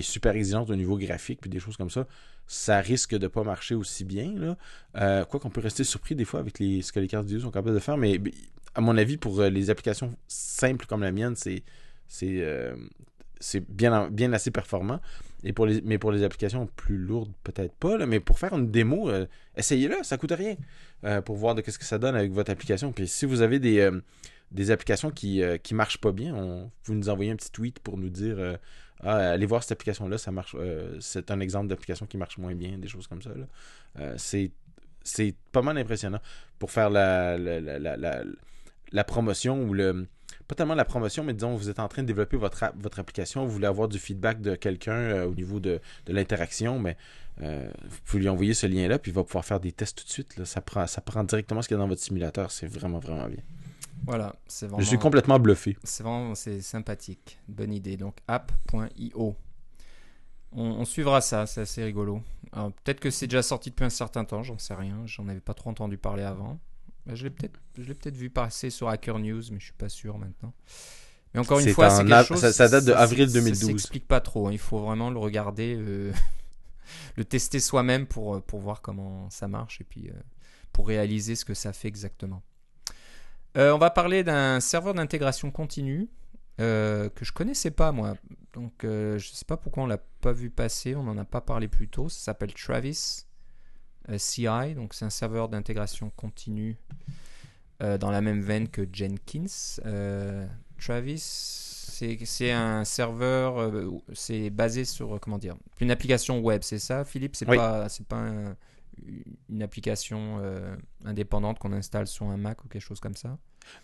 [0.00, 2.06] super exigeante au niveau graphique puis des choses comme ça,
[2.46, 4.56] ça risque de ne pas marcher aussi bien.
[4.96, 7.50] Euh, quoi qu'on peut rester surpris des fois avec ce que les cartes vidéo sont
[7.50, 8.20] capables de faire, mais
[8.76, 11.64] à mon avis, pour euh, les applications simples comme la mienne, c'est
[12.08, 12.76] c'est euh,
[13.68, 15.00] bien, bien assez performant.
[15.44, 18.04] Et pour les, mais pour les applications plus lourdes, peut-être pas.
[18.06, 20.56] mais pour faire une démo, euh, essayez-le, ça coûte rien.
[21.22, 22.92] pour voir de qu'est-ce que ça donne avec votre application.
[22.92, 23.90] Puis si vous avez des,
[24.52, 28.10] des applications qui ne marchent pas bien, vous nous envoyez un petit tweet pour nous
[28.10, 28.58] dire
[29.00, 30.56] ah, allez voir cette application-là, ça marche.
[31.00, 33.30] c'est un exemple d'application qui marche moins bien, des choses comme ça.
[34.16, 34.52] c'est
[35.52, 36.20] pas mal impressionnant
[36.58, 37.36] pour faire la
[39.04, 40.06] promotion ou le
[40.46, 43.44] pas tellement la promotion, mais disons, vous êtes en train de développer votre, votre application,
[43.44, 46.96] vous voulez avoir du feedback de quelqu'un euh, au niveau de, l'interaction, mais
[47.42, 50.04] euh, vous pouvez lui envoyer ce lien-là, puis il va pouvoir faire des tests tout
[50.04, 50.44] de suite.
[50.44, 52.50] Ça, prend, ça prend directement ce qu'il y a dans votre simulateur.
[52.50, 53.42] C'est vraiment, vraiment bien.
[54.04, 54.80] Voilà, c'est vraiment.
[54.80, 55.76] Je suis complètement bluffé.
[55.82, 57.38] C'est vraiment c'est sympathique.
[57.48, 57.96] Bonne idée.
[57.96, 59.34] Donc, app.io.
[60.52, 62.22] On, on, suivra ça, c'est assez rigolo.
[62.52, 65.02] Peut-être que c'est déjà sorti depuis un certain temps, j'en sais rien.
[65.06, 66.58] J'en avais pas trop entendu parler avant.
[67.06, 70.18] Bah, je l'ai peut-être peut vu passer sur Hacker News, mais je suis pas sûr
[70.18, 70.52] maintenant.
[71.34, 72.40] Mais encore une fois, quelque chose.
[72.40, 73.66] ça- ça date de ça- avril Ça 2012.
[73.68, 74.48] s'explique pas trop.
[74.48, 74.52] hein.
[74.52, 76.12] Il faut vraiment le regarder, euh,
[77.16, 80.12] le tester soi-même pour, euh, pour voir comment ça marche et puis euh,
[80.72, 82.42] pour réaliser ce que ça fait exactement.
[83.56, 86.08] Euh, on va parler d'un serveur d'intégration continue
[86.58, 88.16] que je connaissais pas moi.
[88.54, 91.68] Donc je sais pas pourquoi on l'a pas vu passer, on n'en a pas parlé
[91.68, 92.08] plus tôt.
[92.08, 93.24] Ça s'appelle Travis
[94.16, 96.76] CI, donc c'est un serveur d'intégration continue
[97.82, 99.80] euh, dans la même veine que Jenkins.
[99.84, 100.46] Euh,
[100.78, 106.78] Travis, c'est un serveur, euh, c'est basé sur euh, comment dire, une application web, c'est
[106.78, 107.36] ça, Philippe?
[107.36, 107.56] C'est Oui.
[107.56, 108.56] pas, c'est pas un-
[109.50, 113.36] une application euh, indépendante qu'on installe sur un Mac ou quelque chose comme ça?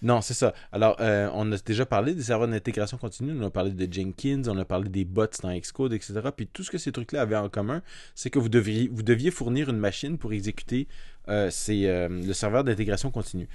[0.02, 0.54] Non, c'est ça.
[0.72, 4.42] Alors, euh, on a déjà parlé des serveurs d'intégration continue, on a parlé de Jenkins,
[4.46, 6.20] on a parlé des bots dans Xcode, etc.
[6.36, 7.82] Puis tout ce que ces trucs-là avaient en commun,
[8.14, 10.88] c'est que vous deviez, vous deviez fournir une machine pour exécuter
[11.28, 13.48] euh, euh, le serveur d'intégration continue.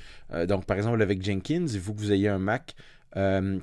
[0.48, 2.76] Donc, par exemple, avec Jenkins, il faut que vous ayez un Mac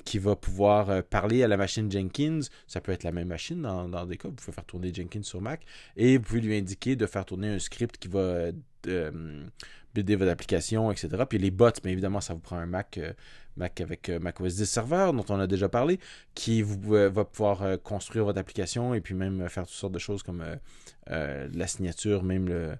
[0.03, 2.41] qui va pouvoir parler à la machine Jenkins.
[2.67, 4.27] Ça peut être la même machine dans, dans des cas.
[4.27, 5.61] Vous pouvez faire tourner Jenkins sur Mac
[5.95, 8.51] et vous pouvez lui indiquer de faire tourner un script qui va
[9.95, 11.09] builder votre application, etc.
[11.27, 13.13] Puis les bots, bien évidemment, ça vous prend un Mac, euh,
[13.57, 15.99] Mac avec euh, macOS 10 serveur, dont on a déjà parlé,
[16.35, 19.99] qui vous, va pouvoir euh, construire votre application et puis même faire toutes sortes de
[19.99, 20.43] choses comme
[21.07, 22.75] la signature, même le,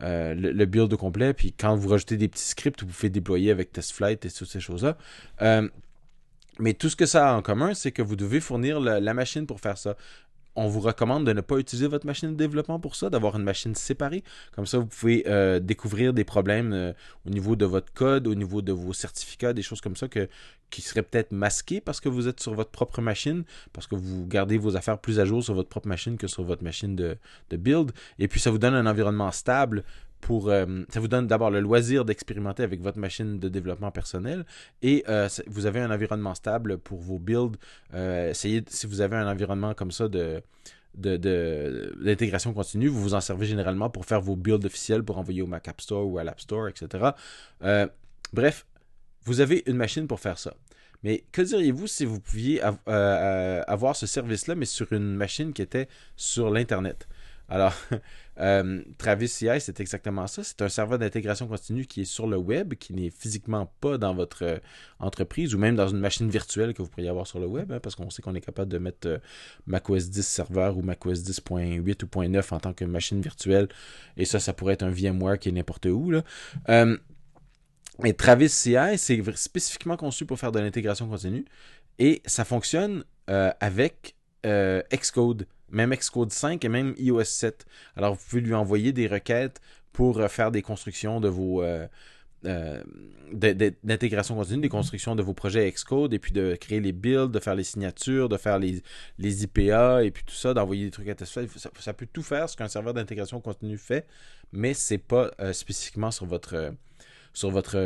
[0.00, 1.34] le, build au complet.
[1.34, 4.60] Puis quand vous rajoutez des petits scripts, vous pouvez déployer avec TestFlight et toutes ces
[4.60, 4.96] choses-là.
[6.58, 9.46] Mais tout ce que ça a en commun, c'est que vous devez fournir la machine
[9.46, 9.96] pour faire ça.
[10.54, 13.44] On vous recommande de ne pas utiliser votre machine de développement pour ça, d'avoir une
[13.44, 14.22] machine séparée.
[14.54, 16.92] Comme ça, vous pouvez euh, découvrir des problèmes euh,
[17.26, 20.06] au niveau de votre code, au niveau de vos certificats, des choses comme ça
[20.70, 24.26] qui seraient peut-être masquées parce que vous êtes sur votre propre machine, parce que vous
[24.26, 27.16] gardez vos affaires plus à jour sur votre propre machine que sur votre machine de
[27.50, 27.92] build.
[28.18, 29.84] Et puis, ça vous donne un environnement stable
[30.30, 34.44] euh, ça vous donne d'abord le loisir d'expérimenter avec votre machine de développement personnel
[34.82, 37.56] et euh, vous avez un environnement stable pour vos builds.
[37.94, 40.42] Euh, essayez, si vous avez un environnement comme ça de
[40.94, 45.46] d'intégration continue, vous vous en servez généralement pour faire vos builds officiels pour envoyer au
[45.46, 47.12] Mac App Store ou à l'App Store, etc.
[48.34, 48.66] Bref,
[49.24, 50.54] vous avez une machine pour faire ça.
[51.02, 52.78] Mais que diriez-vous si vous pouviez av-
[53.66, 57.08] avoir ce service-là, mais sur une machine qui était sur l'Internet?
[57.48, 57.74] Alors,
[58.40, 60.42] euh, Travis CI, c'est exactement ça.
[60.42, 64.14] C'est un serveur d'intégration continue qui est sur le web, qui n'est physiquement pas dans
[64.14, 64.58] votre euh,
[64.98, 67.80] entreprise ou même dans une machine virtuelle que vous pourriez avoir sur le web, hein,
[67.80, 69.18] parce qu'on sait qu'on est capable de mettre euh,
[69.66, 73.68] macOS 10 serveur ou macOS 10.8 ou 0.9 en tant que machine virtuelle.
[74.16, 76.10] Et ça, ça pourrait être un VMware qui est n'importe où.
[76.10, 76.22] Là.
[76.70, 76.96] Euh,
[78.04, 81.44] et Travis CI, c'est spécifiquement conçu pour faire de l'intégration continue.
[81.98, 87.66] Et ça fonctionne avec Xcode, même Xcode 5 et même iOS 7.
[87.96, 89.60] Alors, vous pouvez lui envoyer des requêtes
[89.92, 91.62] pour euh, faire des constructions de vos.
[91.62, 91.86] euh,
[92.44, 92.82] euh,
[93.84, 97.38] d'intégration continue, des constructions de vos projets Xcode, et puis de créer les builds, de
[97.38, 98.82] faire les signatures, de faire les,
[99.18, 101.32] les IPA, et puis tout ça, d'envoyer des trucs à test.
[101.56, 104.06] Ça, ça peut tout faire ce qu'un serveur d'intégration continue fait,
[104.52, 106.74] mais c'est pas euh, spécifiquement sur votre,
[107.32, 107.78] sur votre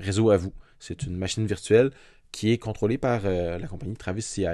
[0.00, 0.52] réseau à vous.
[0.78, 1.90] C'est une machine virtuelle
[2.32, 4.46] qui est contrôlée par la compagnie Travis CI.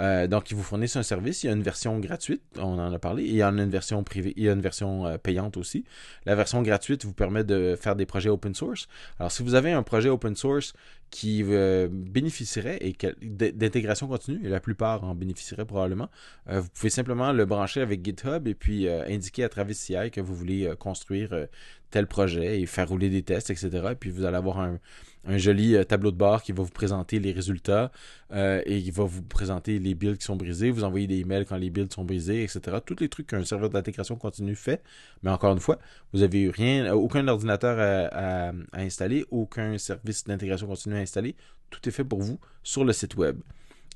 [0.00, 1.42] Euh, donc, ils vous fournissent un service.
[1.42, 3.24] Il y a une version gratuite, on en a parlé.
[3.24, 5.84] et Il y a une version privée, il y a une version euh, payante aussi.
[6.26, 8.88] La version gratuite vous permet de faire des projets open source.
[9.18, 10.72] Alors, si vous avez un projet open source
[11.10, 12.80] qui euh, bénéficierait
[13.22, 16.08] d'intégration continue, et la plupart en bénéficieraient probablement,
[16.48, 20.34] vous pouvez simplement le brancher avec GitHub et puis indiquer à Travis CI que vous
[20.34, 21.46] voulez construire
[21.90, 23.70] tel projet et faire rouler des tests, etc.
[23.92, 24.80] Et puis vous allez avoir un,
[25.26, 27.90] un joli euh, tableau de bord qui va vous présenter les résultats
[28.32, 31.46] euh, et qui va vous présenter les builds qui sont brisés, vous envoyer des emails
[31.46, 32.78] quand les builds sont brisés, etc.
[32.84, 34.82] Tous les trucs qu'un serveur d'intégration continue fait.
[35.22, 35.78] Mais encore une fois,
[36.12, 37.78] vous avez rien, aucun ordinateur
[38.12, 41.34] à, installer, aucun service d'intégration continue à installer.
[41.70, 43.38] Tout est fait pour vous sur le site web.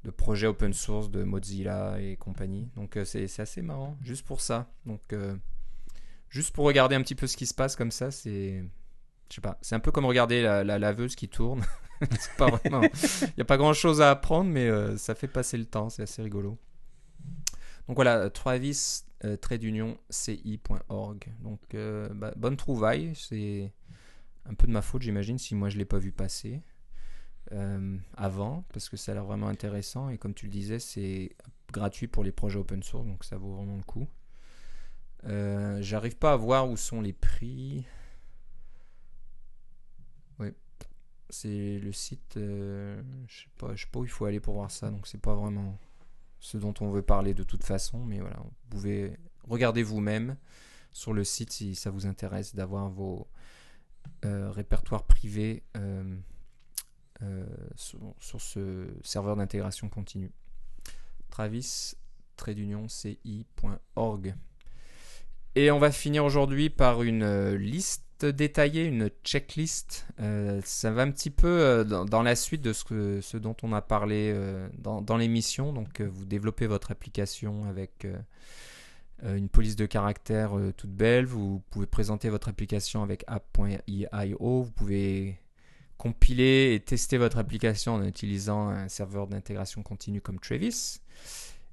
[0.04, 2.68] de, projets open source de Mozilla et compagnie.
[2.76, 4.70] Donc c'est assez marrant, juste pour ça.
[4.86, 5.14] Donc
[6.28, 8.64] juste pour regarder un petit peu ce qui se passe comme ça, c'est
[9.30, 11.64] je sais pas, c'est un peu comme regarder la, laveuse qui tourne.
[12.00, 15.90] il n'y a pas grand chose à apprendre, mais euh, ça fait passer le temps,
[15.90, 16.58] c'est assez rigolo.
[17.88, 19.36] Donc voilà, Travis euh,
[20.10, 21.32] ci.org.
[21.42, 23.72] Donc euh, bah, bonne trouvaille, c'est
[24.46, 26.60] un peu de ma faute, j'imagine, si moi je l'ai pas vu passer
[28.16, 31.36] avant, parce que ça a l'air vraiment intéressant et comme tu le disais, c'est
[31.72, 34.08] gratuit pour les projets open source, donc ça vaut vraiment le coup.
[35.80, 37.84] J'arrive pas à voir où sont les prix.
[41.30, 44.54] C'est le site, euh, je sais pas, je sais pas où il faut aller pour
[44.54, 45.76] voir ça, donc c'est pas vraiment
[46.38, 49.16] ce dont on veut parler de toute façon, mais voilà, vous pouvez
[49.48, 50.36] regarder vous-même
[50.92, 53.26] sur le site si ça vous intéresse d'avoir vos
[54.24, 55.64] euh, répertoires privés
[57.22, 57.44] euh,
[57.76, 60.32] sur, ce serveur d'intégration continue.
[61.30, 61.94] Travis
[62.88, 64.34] ci.org.
[65.56, 70.06] Et on va finir aujourd'hui par une liste détailler une checklist.
[70.20, 73.56] Euh, ça va un petit peu euh, dans, la suite de ce, que, ce dont
[73.62, 75.72] on a parlé euh, dans, l'émission.
[75.72, 78.06] Donc, vous développez votre application avec
[79.22, 81.24] une police de caractère toute belle.
[81.24, 84.62] Vous pouvez présenter votre application avec app.io.
[84.62, 85.38] Vous pouvez
[86.04, 91.00] compiler et tester votre application en utilisant un serveur d'intégration continue comme Travis.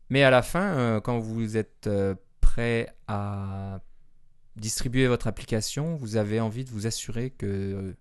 [0.10, 1.90] Mais à la fin, quand vous êtes
[2.40, 3.82] prêt à
[4.56, 7.94] distribuer votre application, vous avez envie de vous assurer que euh,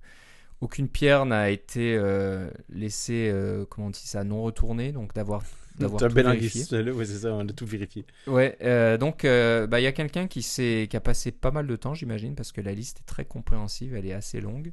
[0.60, 5.42] aucune pierre n'a été euh, laissée, euh, comment on dit ça, non retournée, donc d'avoir
[5.78, 6.64] d'avoir tout vérifié.
[6.64, 8.04] C'est ça, on a tout vérifié.
[8.26, 8.58] Ouais,
[8.98, 12.34] donc bah, il y a quelqu'un qui, qui a passé pas mal de temps, j'imagine,
[12.34, 14.72] parce que la liste est très compréhensive, elle est assez longue.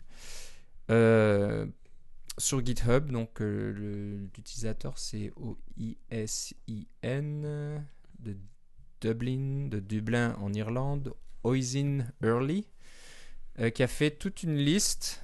[0.90, 6.68] Sur GitHub, donc l'utilisateur c'est O-I-S-I-N
[8.20, 8.38] de
[9.02, 12.68] Dublin, de Dublin en Irlande, Oisin Early,
[13.60, 15.24] euh, qui a fait toute une liste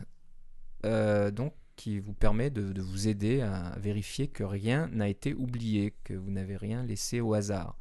[0.85, 5.93] euh, donc, qui vous permet de, vous aider à vérifier que rien n'a été oublié,
[6.03, 7.77] que vous n'avez rien laissé au hasard.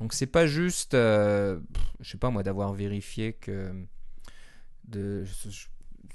[0.00, 1.60] Donc c'est pas juste, euh,
[2.00, 3.72] je sais pas moi, d'avoir vérifié que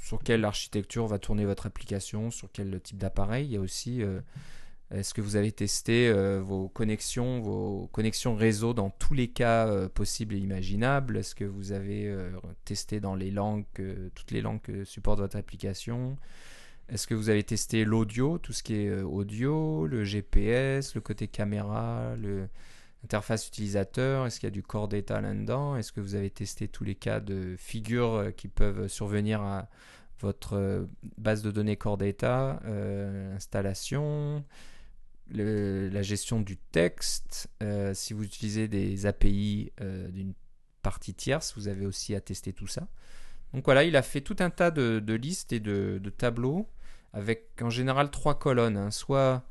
[0.02, 3.46] sur quelle architecture va tourner votre application, sur quel type d'appareil.
[3.46, 4.04] Il y a aussi
[4.92, 9.68] est-ce que vous avez testé euh, vos connexions, vos connexions réseau dans tous les cas
[9.68, 11.16] euh, possibles et imaginables?
[11.16, 12.30] Est-ce que vous avez euh,
[12.66, 13.64] testé dans les langues,
[14.14, 16.18] toutes les langues que supporte votre application?
[16.90, 21.30] Est-ce que vous avez testé l'audio, tout ce qui est audio, le GPS, le côté
[21.30, 22.16] caméra,
[23.04, 25.76] l'interface utilisateur Est-ce qu'il y a du core data là-dedans?
[25.76, 29.70] Est-ce que vous avez testé tous les cas de figures qui peuvent survenir à
[30.20, 30.88] votre
[31.18, 32.60] base de données core data,
[33.36, 34.46] installation
[35.34, 37.50] la gestion du texte.
[37.62, 40.34] Euh, si vous utilisez des API euh, d'une
[40.82, 42.88] partie tierce, vous avez aussi à tester tout ça.
[43.54, 46.70] Donc voilà, il a fait tout un tas de, listes et de, tableaux
[47.14, 48.78] avec en général trois colonnes.
[48.78, 48.92] Hein.
[48.92, 49.44] Soit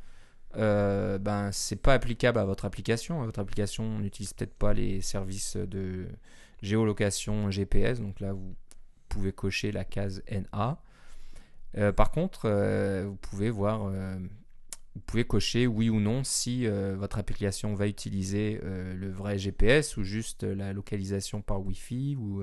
[0.56, 3.24] euh, ben, c'est pas applicable à votre application.
[3.24, 6.06] Votre application n'utilise peut-être pas les services de
[6.62, 8.00] géolocation GPS.
[8.00, 8.54] Donc là, vous
[9.08, 10.80] pouvez cocher la case NA.
[11.92, 12.48] par contre,
[13.04, 13.90] vous pouvez voir
[14.94, 19.38] vous pouvez cocher oui ou non si euh, votre application va utiliser euh, le vrai
[19.38, 22.42] GPS ou juste la localisation par Wi-Fi ou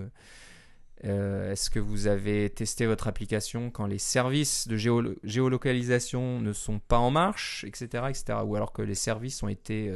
[1.05, 4.77] euh, est-ce que vous avez testé votre application quand les services de
[5.23, 9.93] géolocalisation ne sont pas en marche, etc., etc., ou alors que les services ont été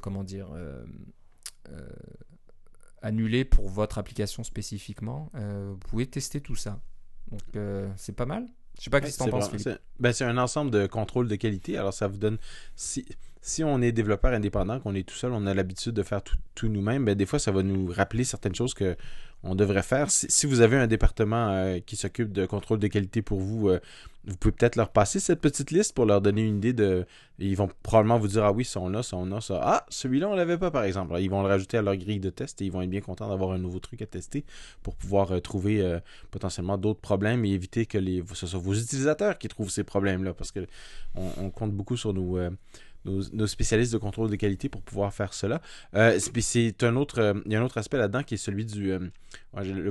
[0.00, 0.48] comment dire
[3.02, 5.30] annulés pour votre application spécifiquement?
[5.34, 6.80] vous pouvez tester tout ça.
[7.30, 7.42] Donc
[7.96, 8.46] c'est pas mal.
[8.78, 9.50] Je sais pas ce que tu en penses,
[9.98, 11.76] ben, C'est un ensemble de contrôles de qualité.
[11.76, 12.38] Alors, ça vous donne.
[12.76, 13.04] Si,
[13.40, 16.68] si on est développeur indépendant, qu'on est tout seul, on a l'habitude de faire tout,
[16.68, 18.96] nous-mêmes, ben, des fois, ça va nous rappeler certaines choses que
[19.44, 20.10] on devrait faire.
[20.10, 23.78] Si, vous avez un département euh, qui s'occupe de contrôle de qualité pour vous, euh,
[24.24, 27.06] vous pouvez peut-être leur passer cette petite liste pour leur donner une idée de.
[27.38, 29.60] Ils vont probablement vous dire Ah oui, ça on a, ça on a, ça.
[29.62, 31.14] Ah, celui-là on l'avait pas par exemple.
[31.20, 33.28] ils vont le rajouter à leur grille de test et ils vont être bien contents
[33.28, 34.44] d'avoir un nouveau truc à tester
[34.82, 35.98] pour pouvoir euh, trouver
[36.32, 37.98] potentiellement d'autres problèmes et éviter que
[38.34, 40.66] ce soit vos utilisateurs qui trouvent ces problèmes-là parce que
[41.14, 42.38] on, compte beaucoup sur nos
[43.04, 45.60] nos, spécialistes de contrôle de qualité pour pouvoir faire cela.
[45.94, 48.64] Euh, c'est un autre, euh, il y a un autre aspect là-dedans qui est celui
[48.64, 49.00] du, euh,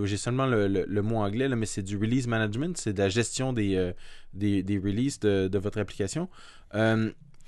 [0.05, 3.53] j'ai seulement le, mot anglais là, mais c'est du release management, c'est de la gestion
[3.53, 3.93] des,
[4.33, 6.29] des, releases de, votre application.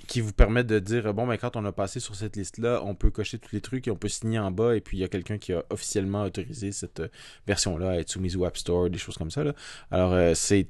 [0.06, 2.80] qui vous permet de dire bon ben quand on a passé sur cette liste là
[2.82, 5.00] on peut cocher tous les trucs et on peut signer en bas et puis il
[5.00, 7.02] y a quelqu'un qui a officiellement autorisé cette
[7.46, 9.52] version là à être soumise au App Store des choses comme ça là.
[9.90, 10.68] alors c'est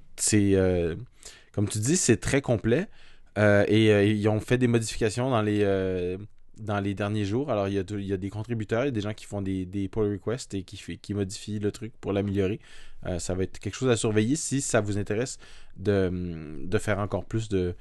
[1.53, 2.89] comme tu dis c'est très complet
[3.37, 6.19] et ils ont fait des modifications dans les
[6.59, 7.51] dans les derniers jours.
[7.51, 9.25] Alors, il y a, il y a des contributeurs, il y a des gens qui
[9.25, 12.61] font des, des pull requests et qui, qui modifient le truc pour l'améliorer.
[13.07, 15.39] Euh, ça va être quelque chose à surveiller si ça vous intéresse
[15.79, 17.75] de, de faire encore plus de,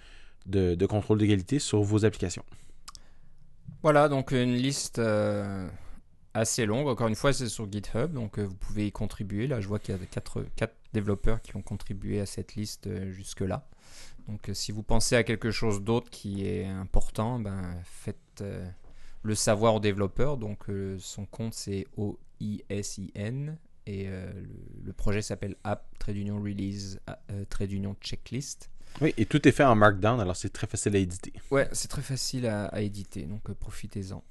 [0.45, 2.45] de, de contrôle qualité sur vos applications.
[3.83, 5.67] Voilà, donc une liste euh,
[6.39, 6.87] assez longue.
[6.87, 9.47] Encore une fois, c'est sur GitHub, donc euh, vous pouvez y contribuer.
[9.47, 12.89] Là, je vois qu'il y a 4, 4 développeurs qui ont contribué à cette liste
[13.11, 13.67] jusque-là.
[14.27, 18.43] Donc si vous pensez à quelque chose d'autre qui est important, ben, faites
[19.23, 20.37] le savoir aux développeurs.
[20.37, 20.65] Donc
[20.99, 23.57] son compte c'est O-I-S-I-N
[23.89, 24.31] et euh,
[24.85, 26.99] le, projet s'appelle App Trade Union Release
[27.31, 28.69] euh, Trade Union Checklist.
[29.01, 31.33] Oui, et tout est fait en Markdown, alors c'est très facile à éditer.
[31.49, 34.23] Ouais, c'est très facile à, éditer, donc euh, profitez-en.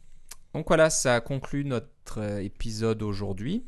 [0.55, 3.64] Donc voilà, ça conclut notre épisode aujourd'hui.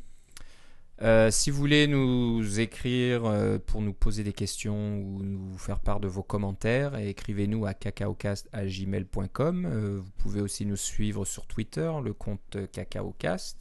[1.29, 3.23] si vous voulez nous écrire
[3.65, 9.97] pour nous poser des questions ou nous faire part de vos commentaires, écrivez-nous à cacaocast.gmail.com.
[9.97, 13.57] vous pouvez aussi nous suivre sur Twitter, le compte cacaocast.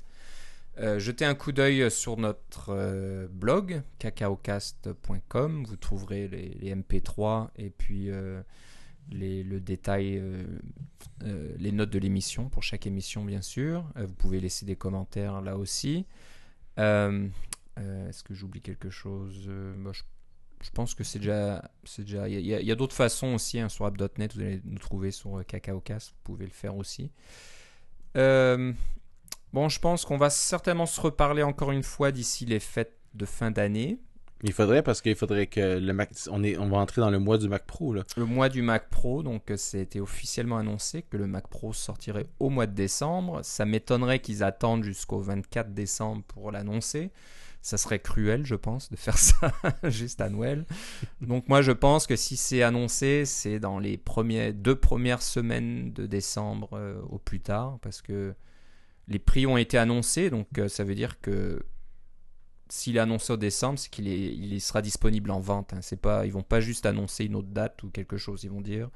[0.78, 5.64] Euh, jetez un coup d'œil sur notre euh, blog cacaocast.com.
[5.64, 8.40] Vous trouverez les, MP3 et puis euh,
[9.10, 10.22] les, le détail,
[11.58, 13.84] les notes de l'émission pour chaque émission, bien sûr.
[13.96, 16.06] vous pouvez laisser des commentaires là aussi.
[16.76, 19.50] Est-ce que j'oublie quelque chose?
[20.62, 21.70] Je, pense que c'est déjà.
[21.98, 24.34] déjà il y a, d'autres façons aussi hein, sur app.net.
[24.34, 26.10] Vous allez nous trouver sur cacaocast.
[26.10, 27.10] Vous pouvez le faire aussi.
[28.16, 28.72] Euh,
[29.52, 33.26] Bon, je pense qu'on va certainement se reparler encore une fois d'ici les fêtes de
[33.26, 33.98] fin d'année.
[34.42, 37.18] Il faudrait parce qu'il faudrait que le Mac, on est, on va entrer dans le
[37.18, 38.04] mois du Mac Pro là.
[38.16, 42.26] Le mois du Mac Pro, donc c'était euh, officiellement annoncé que le Mac Pro sortirait
[42.38, 43.40] au mois de décembre.
[43.42, 47.10] Ça m'étonnerait qu'ils attendent jusqu'au 24 décembre pour l'annoncer.
[47.62, 49.52] Ça serait cruel, je pense, de faire ça
[49.84, 50.64] juste à Noël.
[51.20, 54.00] Donc moi, je pense que si c'est annoncé, c'est dans les
[54.54, 58.34] deux premières semaines de décembre euh, au plus tard, parce que
[59.08, 61.62] les prix ont été annoncés, donc euh, ça veut dire que
[62.72, 65.72] s'il est annoncé au décembre, c'est qu'il il sera disponible en vente.
[65.72, 65.80] Hein.
[65.82, 68.44] C'est pas, ils vont pas juste annoncer une autre date ou quelque chose.
[68.44, 68.90] Ils vont dire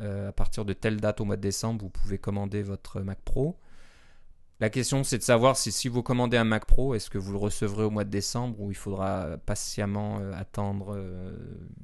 [0.00, 3.18] euh, à partir de telle date au mois de décembre, vous pouvez commander votre Mac
[3.24, 3.56] Pro.
[4.60, 7.32] La question, c'est de savoir si, si vous commandez un Mac Pro, est-ce que vous
[7.32, 11.32] le recevrez au mois de décembre ou il faudra patiemment euh, attendre euh,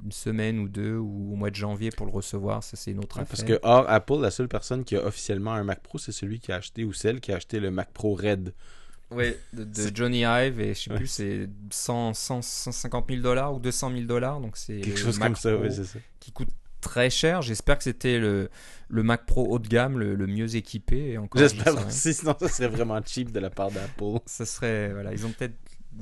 [0.04, 2.62] une semaine ou deux ou au mois de janvier pour le recevoir?
[2.62, 3.28] Ça, c'est une autre affaire.
[3.28, 6.38] Parce que, hors Apple, la seule personne qui a officiellement un Mac Pro, c'est celui
[6.38, 8.52] qui a acheté ou celle qui a acheté le Mac Pro Red.
[9.10, 13.92] Oui, de, Johnny Ive et je sais plus, c'est 100, 150 000 dollars ou 200
[13.92, 14.40] 000 dollars.
[14.40, 15.98] Donc c'est quelque chose comme ça, oui, c'est ça.
[16.18, 16.50] Qui coûte
[16.80, 17.42] très cher.
[17.42, 18.50] J'espère que c'était le,
[18.88, 21.18] le Mac Pro haut de gamme, le, mieux équipé.
[21.34, 24.20] J'espère aussi, sinon ça serait vraiment cheap de la part d'Apple.
[24.26, 25.56] Ça serait, voilà, ils ont peut-être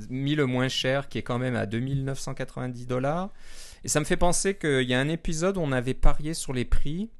[0.09, 3.31] mis le moins cher qui est quand même à 2990 dollars.
[3.85, 6.53] Et ça me fait penser qu'il y a un épisode où on avait parié sur
[6.53, 7.11] les prix.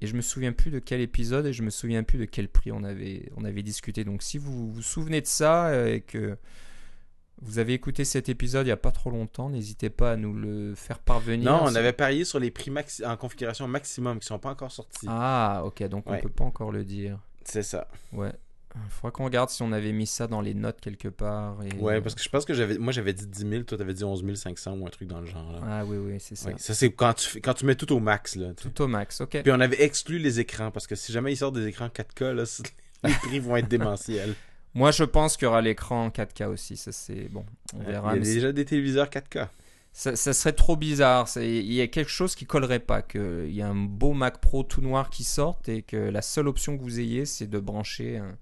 [0.00, 2.48] Et je me souviens plus de quel épisode et je me souviens plus de quel
[2.48, 4.04] prix on avait, on avait discuté.
[4.04, 6.36] Donc si vous vous souvenez de ça euh, et que
[7.40, 10.34] vous avez écouté cet épisode il n'y a pas trop longtemps, n'hésitez pas à nous
[10.34, 11.50] le faire parvenir.
[11.50, 12.72] Non, on avait parié sur les prix
[13.04, 15.06] en configuration maximum qui ne sont pas encore sortis.
[15.08, 17.18] Ah, ok, donc on ne peut pas encore le dire.
[17.44, 17.88] C'est ça.
[18.12, 18.32] Ouais.
[18.74, 21.56] Il faudra qu'on regarde si on avait mis ça dans les notes quelque part.
[21.64, 21.74] Et...
[21.76, 24.04] Ouais, parce que je pense que j'avais, moi j'avais dit 10 000, toi t'avais dit
[24.04, 25.52] 11 500 ou un truc dans le genre.
[25.52, 25.60] Là.
[25.64, 26.50] Ah oui, oui, c'est ça.
[26.56, 28.36] ça c'est quand tu, quand tu mets tout au max.
[28.36, 29.42] Là, tout au max, ok.
[29.42, 32.32] Puis on avait exclu les écrans parce que si jamais ils sortent des écrans 4K,
[32.32, 32.44] là,
[33.04, 34.34] les prix vont être démentiels.
[34.74, 36.76] Moi, je pense qu'il y aura l'écran 4K aussi.
[36.76, 37.44] Ça, c'est bon.
[37.74, 38.16] On verra.
[38.16, 39.48] Il y a déjà des téléviseurs 4K.
[39.98, 41.28] Ça, serait trop bizarre.
[41.38, 43.02] Il y a quelque chose qui collerait pas.
[43.02, 46.46] Qu'il y a un beau Mac Pro tout noir qui sorte et que la seule
[46.46, 48.38] option que vous ayez, c'est de brancher un,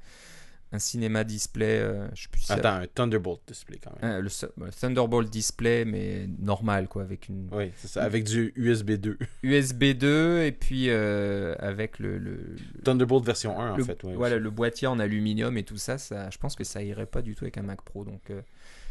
[0.73, 1.79] un cinéma display.
[1.79, 4.19] Euh, je sais plus Attends, un Thunderbolt display quand même.
[4.19, 7.49] Euh, le, Thunderbolt display, mais normal quoi, avec une.
[7.51, 9.17] Oui, c'est ça, avec du USB 2.
[9.43, 14.05] USB 2 et puis euh, avec le, le, Thunderbolt version 1 en fait.
[14.05, 17.23] voilà, le boîtier en aluminium et tout ça, ça, je pense que ça irait pas
[17.23, 18.05] du tout avec un Mac Pro.
[18.05, 18.31] Donc,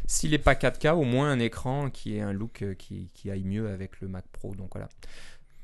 [0.06, 3.44] s'il n'est pas 4K, au moins un écran qui ait un look qui, qui aille
[3.44, 4.54] mieux avec le Mac Pro.
[4.54, 4.88] Donc voilà.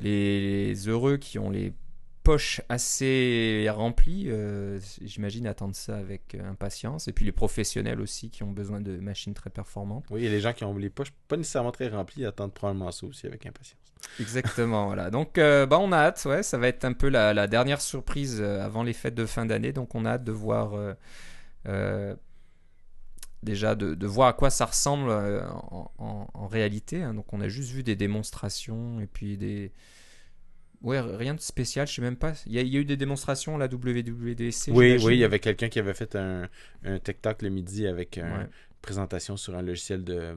[0.00, 1.72] les heureux qui ont les
[2.22, 7.08] poche assez remplie, euh, j'imagine attendre ça avec euh, impatience.
[7.08, 10.04] Et puis les professionnels aussi qui ont besoin de machines très performantes.
[10.10, 13.06] Oui, et les gens qui ont les poches pas nécessairement très remplies attendent probablement ça
[13.06, 13.78] aussi avec impatience.
[14.20, 15.10] Exactement, voilà.
[15.10, 18.40] Donc euh, bah, on a hâte, ouais, ça va être un peu la, dernière surprise
[18.40, 19.72] avant les fêtes de fin d'année.
[19.72, 20.74] Donc on a hâte de voir
[23.42, 25.10] déjà de, voir à quoi ça ressemble
[25.98, 27.02] en, réalité.
[27.02, 27.14] Hein.
[27.14, 29.72] Donc on a juste vu des démonstrations et puis des
[30.82, 32.34] ouais, rien de spécial, je sais même pas.
[32.46, 34.68] Il y, a, il y a eu des démonstrations à la WWDC.
[34.68, 36.48] Oui, oui, il y avait quelqu'un qui avait fait un,
[36.84, 38.48] un TikTok le midi avec une Ouais.
[38.80, 40.34] présentation sur un logiciel de,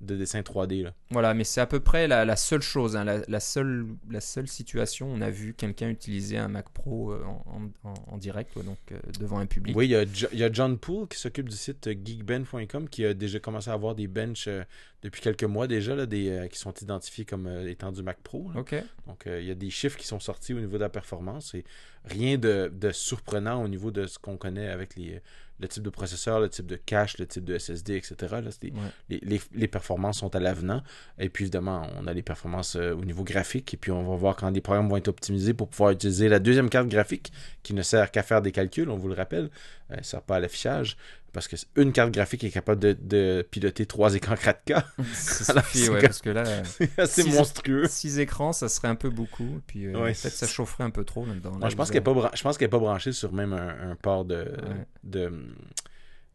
[0.00, 0.82] de dessin 3D.
[0.84, 0.94] Là.
[1.10, 4.20] Voilà, mais c'est à peu près la, la seule chose, hein, la, la seule, la
[4.20, 7.44] seule situation où on a vu quelqu'un utiliser un Mac Pro euh, en,
[7.84, 9.76] en- en- en direct, ouais, donc euh, devant un public.
[9.76, 11.88] Oui, il y, a Jo- il y a John Poole qui s'occupe du site
[12.24, 14.62] geekbench.com qui a déjà commencé à avoir des benches euh,
[15.02, 18.50] depuis quelques mois déjà, là, des, euh, qui sont identifiés comme étant du Mac Pro.
[18.54, 18.60] là.
[18.60, 18.74] Ok.
[19.06, 21.64] Donc, il y a des chiffres qui sont sortis au niveau de la performance et
[22.04, 25.20] rien de, de surprenant au niveau de ce qu'on connaît avec les,
[25.60, 28.14] le type de processeur, le type de cache, le type de SSD, etc.
[28.42, 28.78] Là, c'est des- Ouais.
[29.10, 30.82] les, les- les performances sont à l'avenant.
[31.18, 33.74] Et puis, évidemment, on a les performances euh, au niveau graphique.
[33.74, 36.38] Et puis, on va voir quand les programmes vont être optimisés pour pouvoir utiliser la
[36.38, 37.32] deuxième carte graphique
[37.62, 39.50] qui ne sert qu'à faire des calculs, on vous le rappelle.
[39.90, 40.96] Elle ne sert pas à l'affichage.
[41.32, 44.82] Parce qu'une carte graphique est capable de, de piloter trois écrans 4K.
[45.12, 47.86] Ça suffit, c'est ouais, que- parce que là, euh, C'est assez Six- monstrueux.
[47.88, 49.60] six écrans, ça serait un peu beaucoup.
[49.66, 51.58] Puis euh, Ouais, peut-être ça chaufferait un peu trop là-dedans.
[51.58, 53.90] Là, je pense qu'elle n'est pas, je pense qu'elle est pas branchée sur même un,
[53.92, 54.86] un port de, Ouais.
[55.04, 55.54] de hum,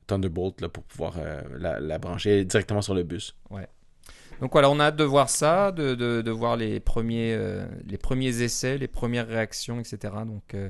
[0.07, 3.35] Thunderbolt là, pour pouvoir euh, la, la brancher directement sur le bus.
[4.41, 7.65] Donc voilà, on a hâte de voir ça, de, de, de voir les premiers, euh,
[7.87, 10.13] les premiers essais, les premières réactions, etc.
[10.27, 10.69] Donc euh,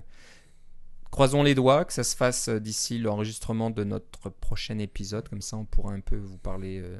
[1.16, 5.30] croisons les doigts que ça se fasse euh, d'ici l'enregistrement de notre prochain épisode.
[5.30, 7.00] Comme ça, on pourra un peu vous parler euh,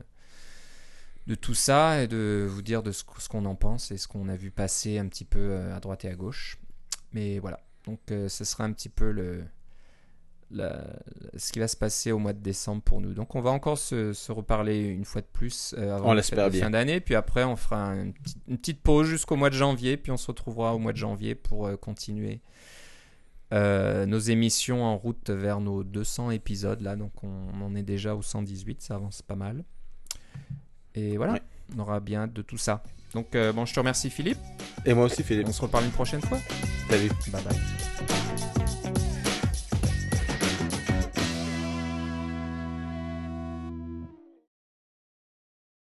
[1.28, 4.08] de tout ça et de vous dire de ce, ce qu'on en pense et ce
[4.08, 6.58] qu'on a vu passer un petit peu euh, à droite et à gauche.
[7.12, 9.44] Mais voilà, donc euh, ce sera un petit peu le,
[10.50, 10.86] la-
[11.36, 13.14] ce qui va se passer au mois de décembre pour nous.
[13.14, 16.22] Donc on va encore se, se reparler une fois de plus euh, avant On la
[16.62, 17.02] fin d'année.
[17.02, 19.98] Puis après, on fera une petite, une petite pause jusqu'au mois de janvier.
[19.98, 22.40] Puis on se retrouvera au mois de janvier pour euh, continuer
[23.54, 26.82] euh, nos émissions en route vers nos 200 épisodes.
[26.82, 29.64] Là, donc on, on en est déjà au 118, ça avance pas mal.
[30.96, 31.42] Et voilà, Ouais.
[31.76, 32.84] on aura bien hâte de tout ça.
[33.14, 34.40] Donc euh, bon, je te remercie Philippe.
[34.86, 35.48] Et moi aussi, Philippe.
[35.48, 36.40] On se reparle une prochaine fois.
[36.90, 37.10] Salut.
[37.32, 38.65] Bye bye.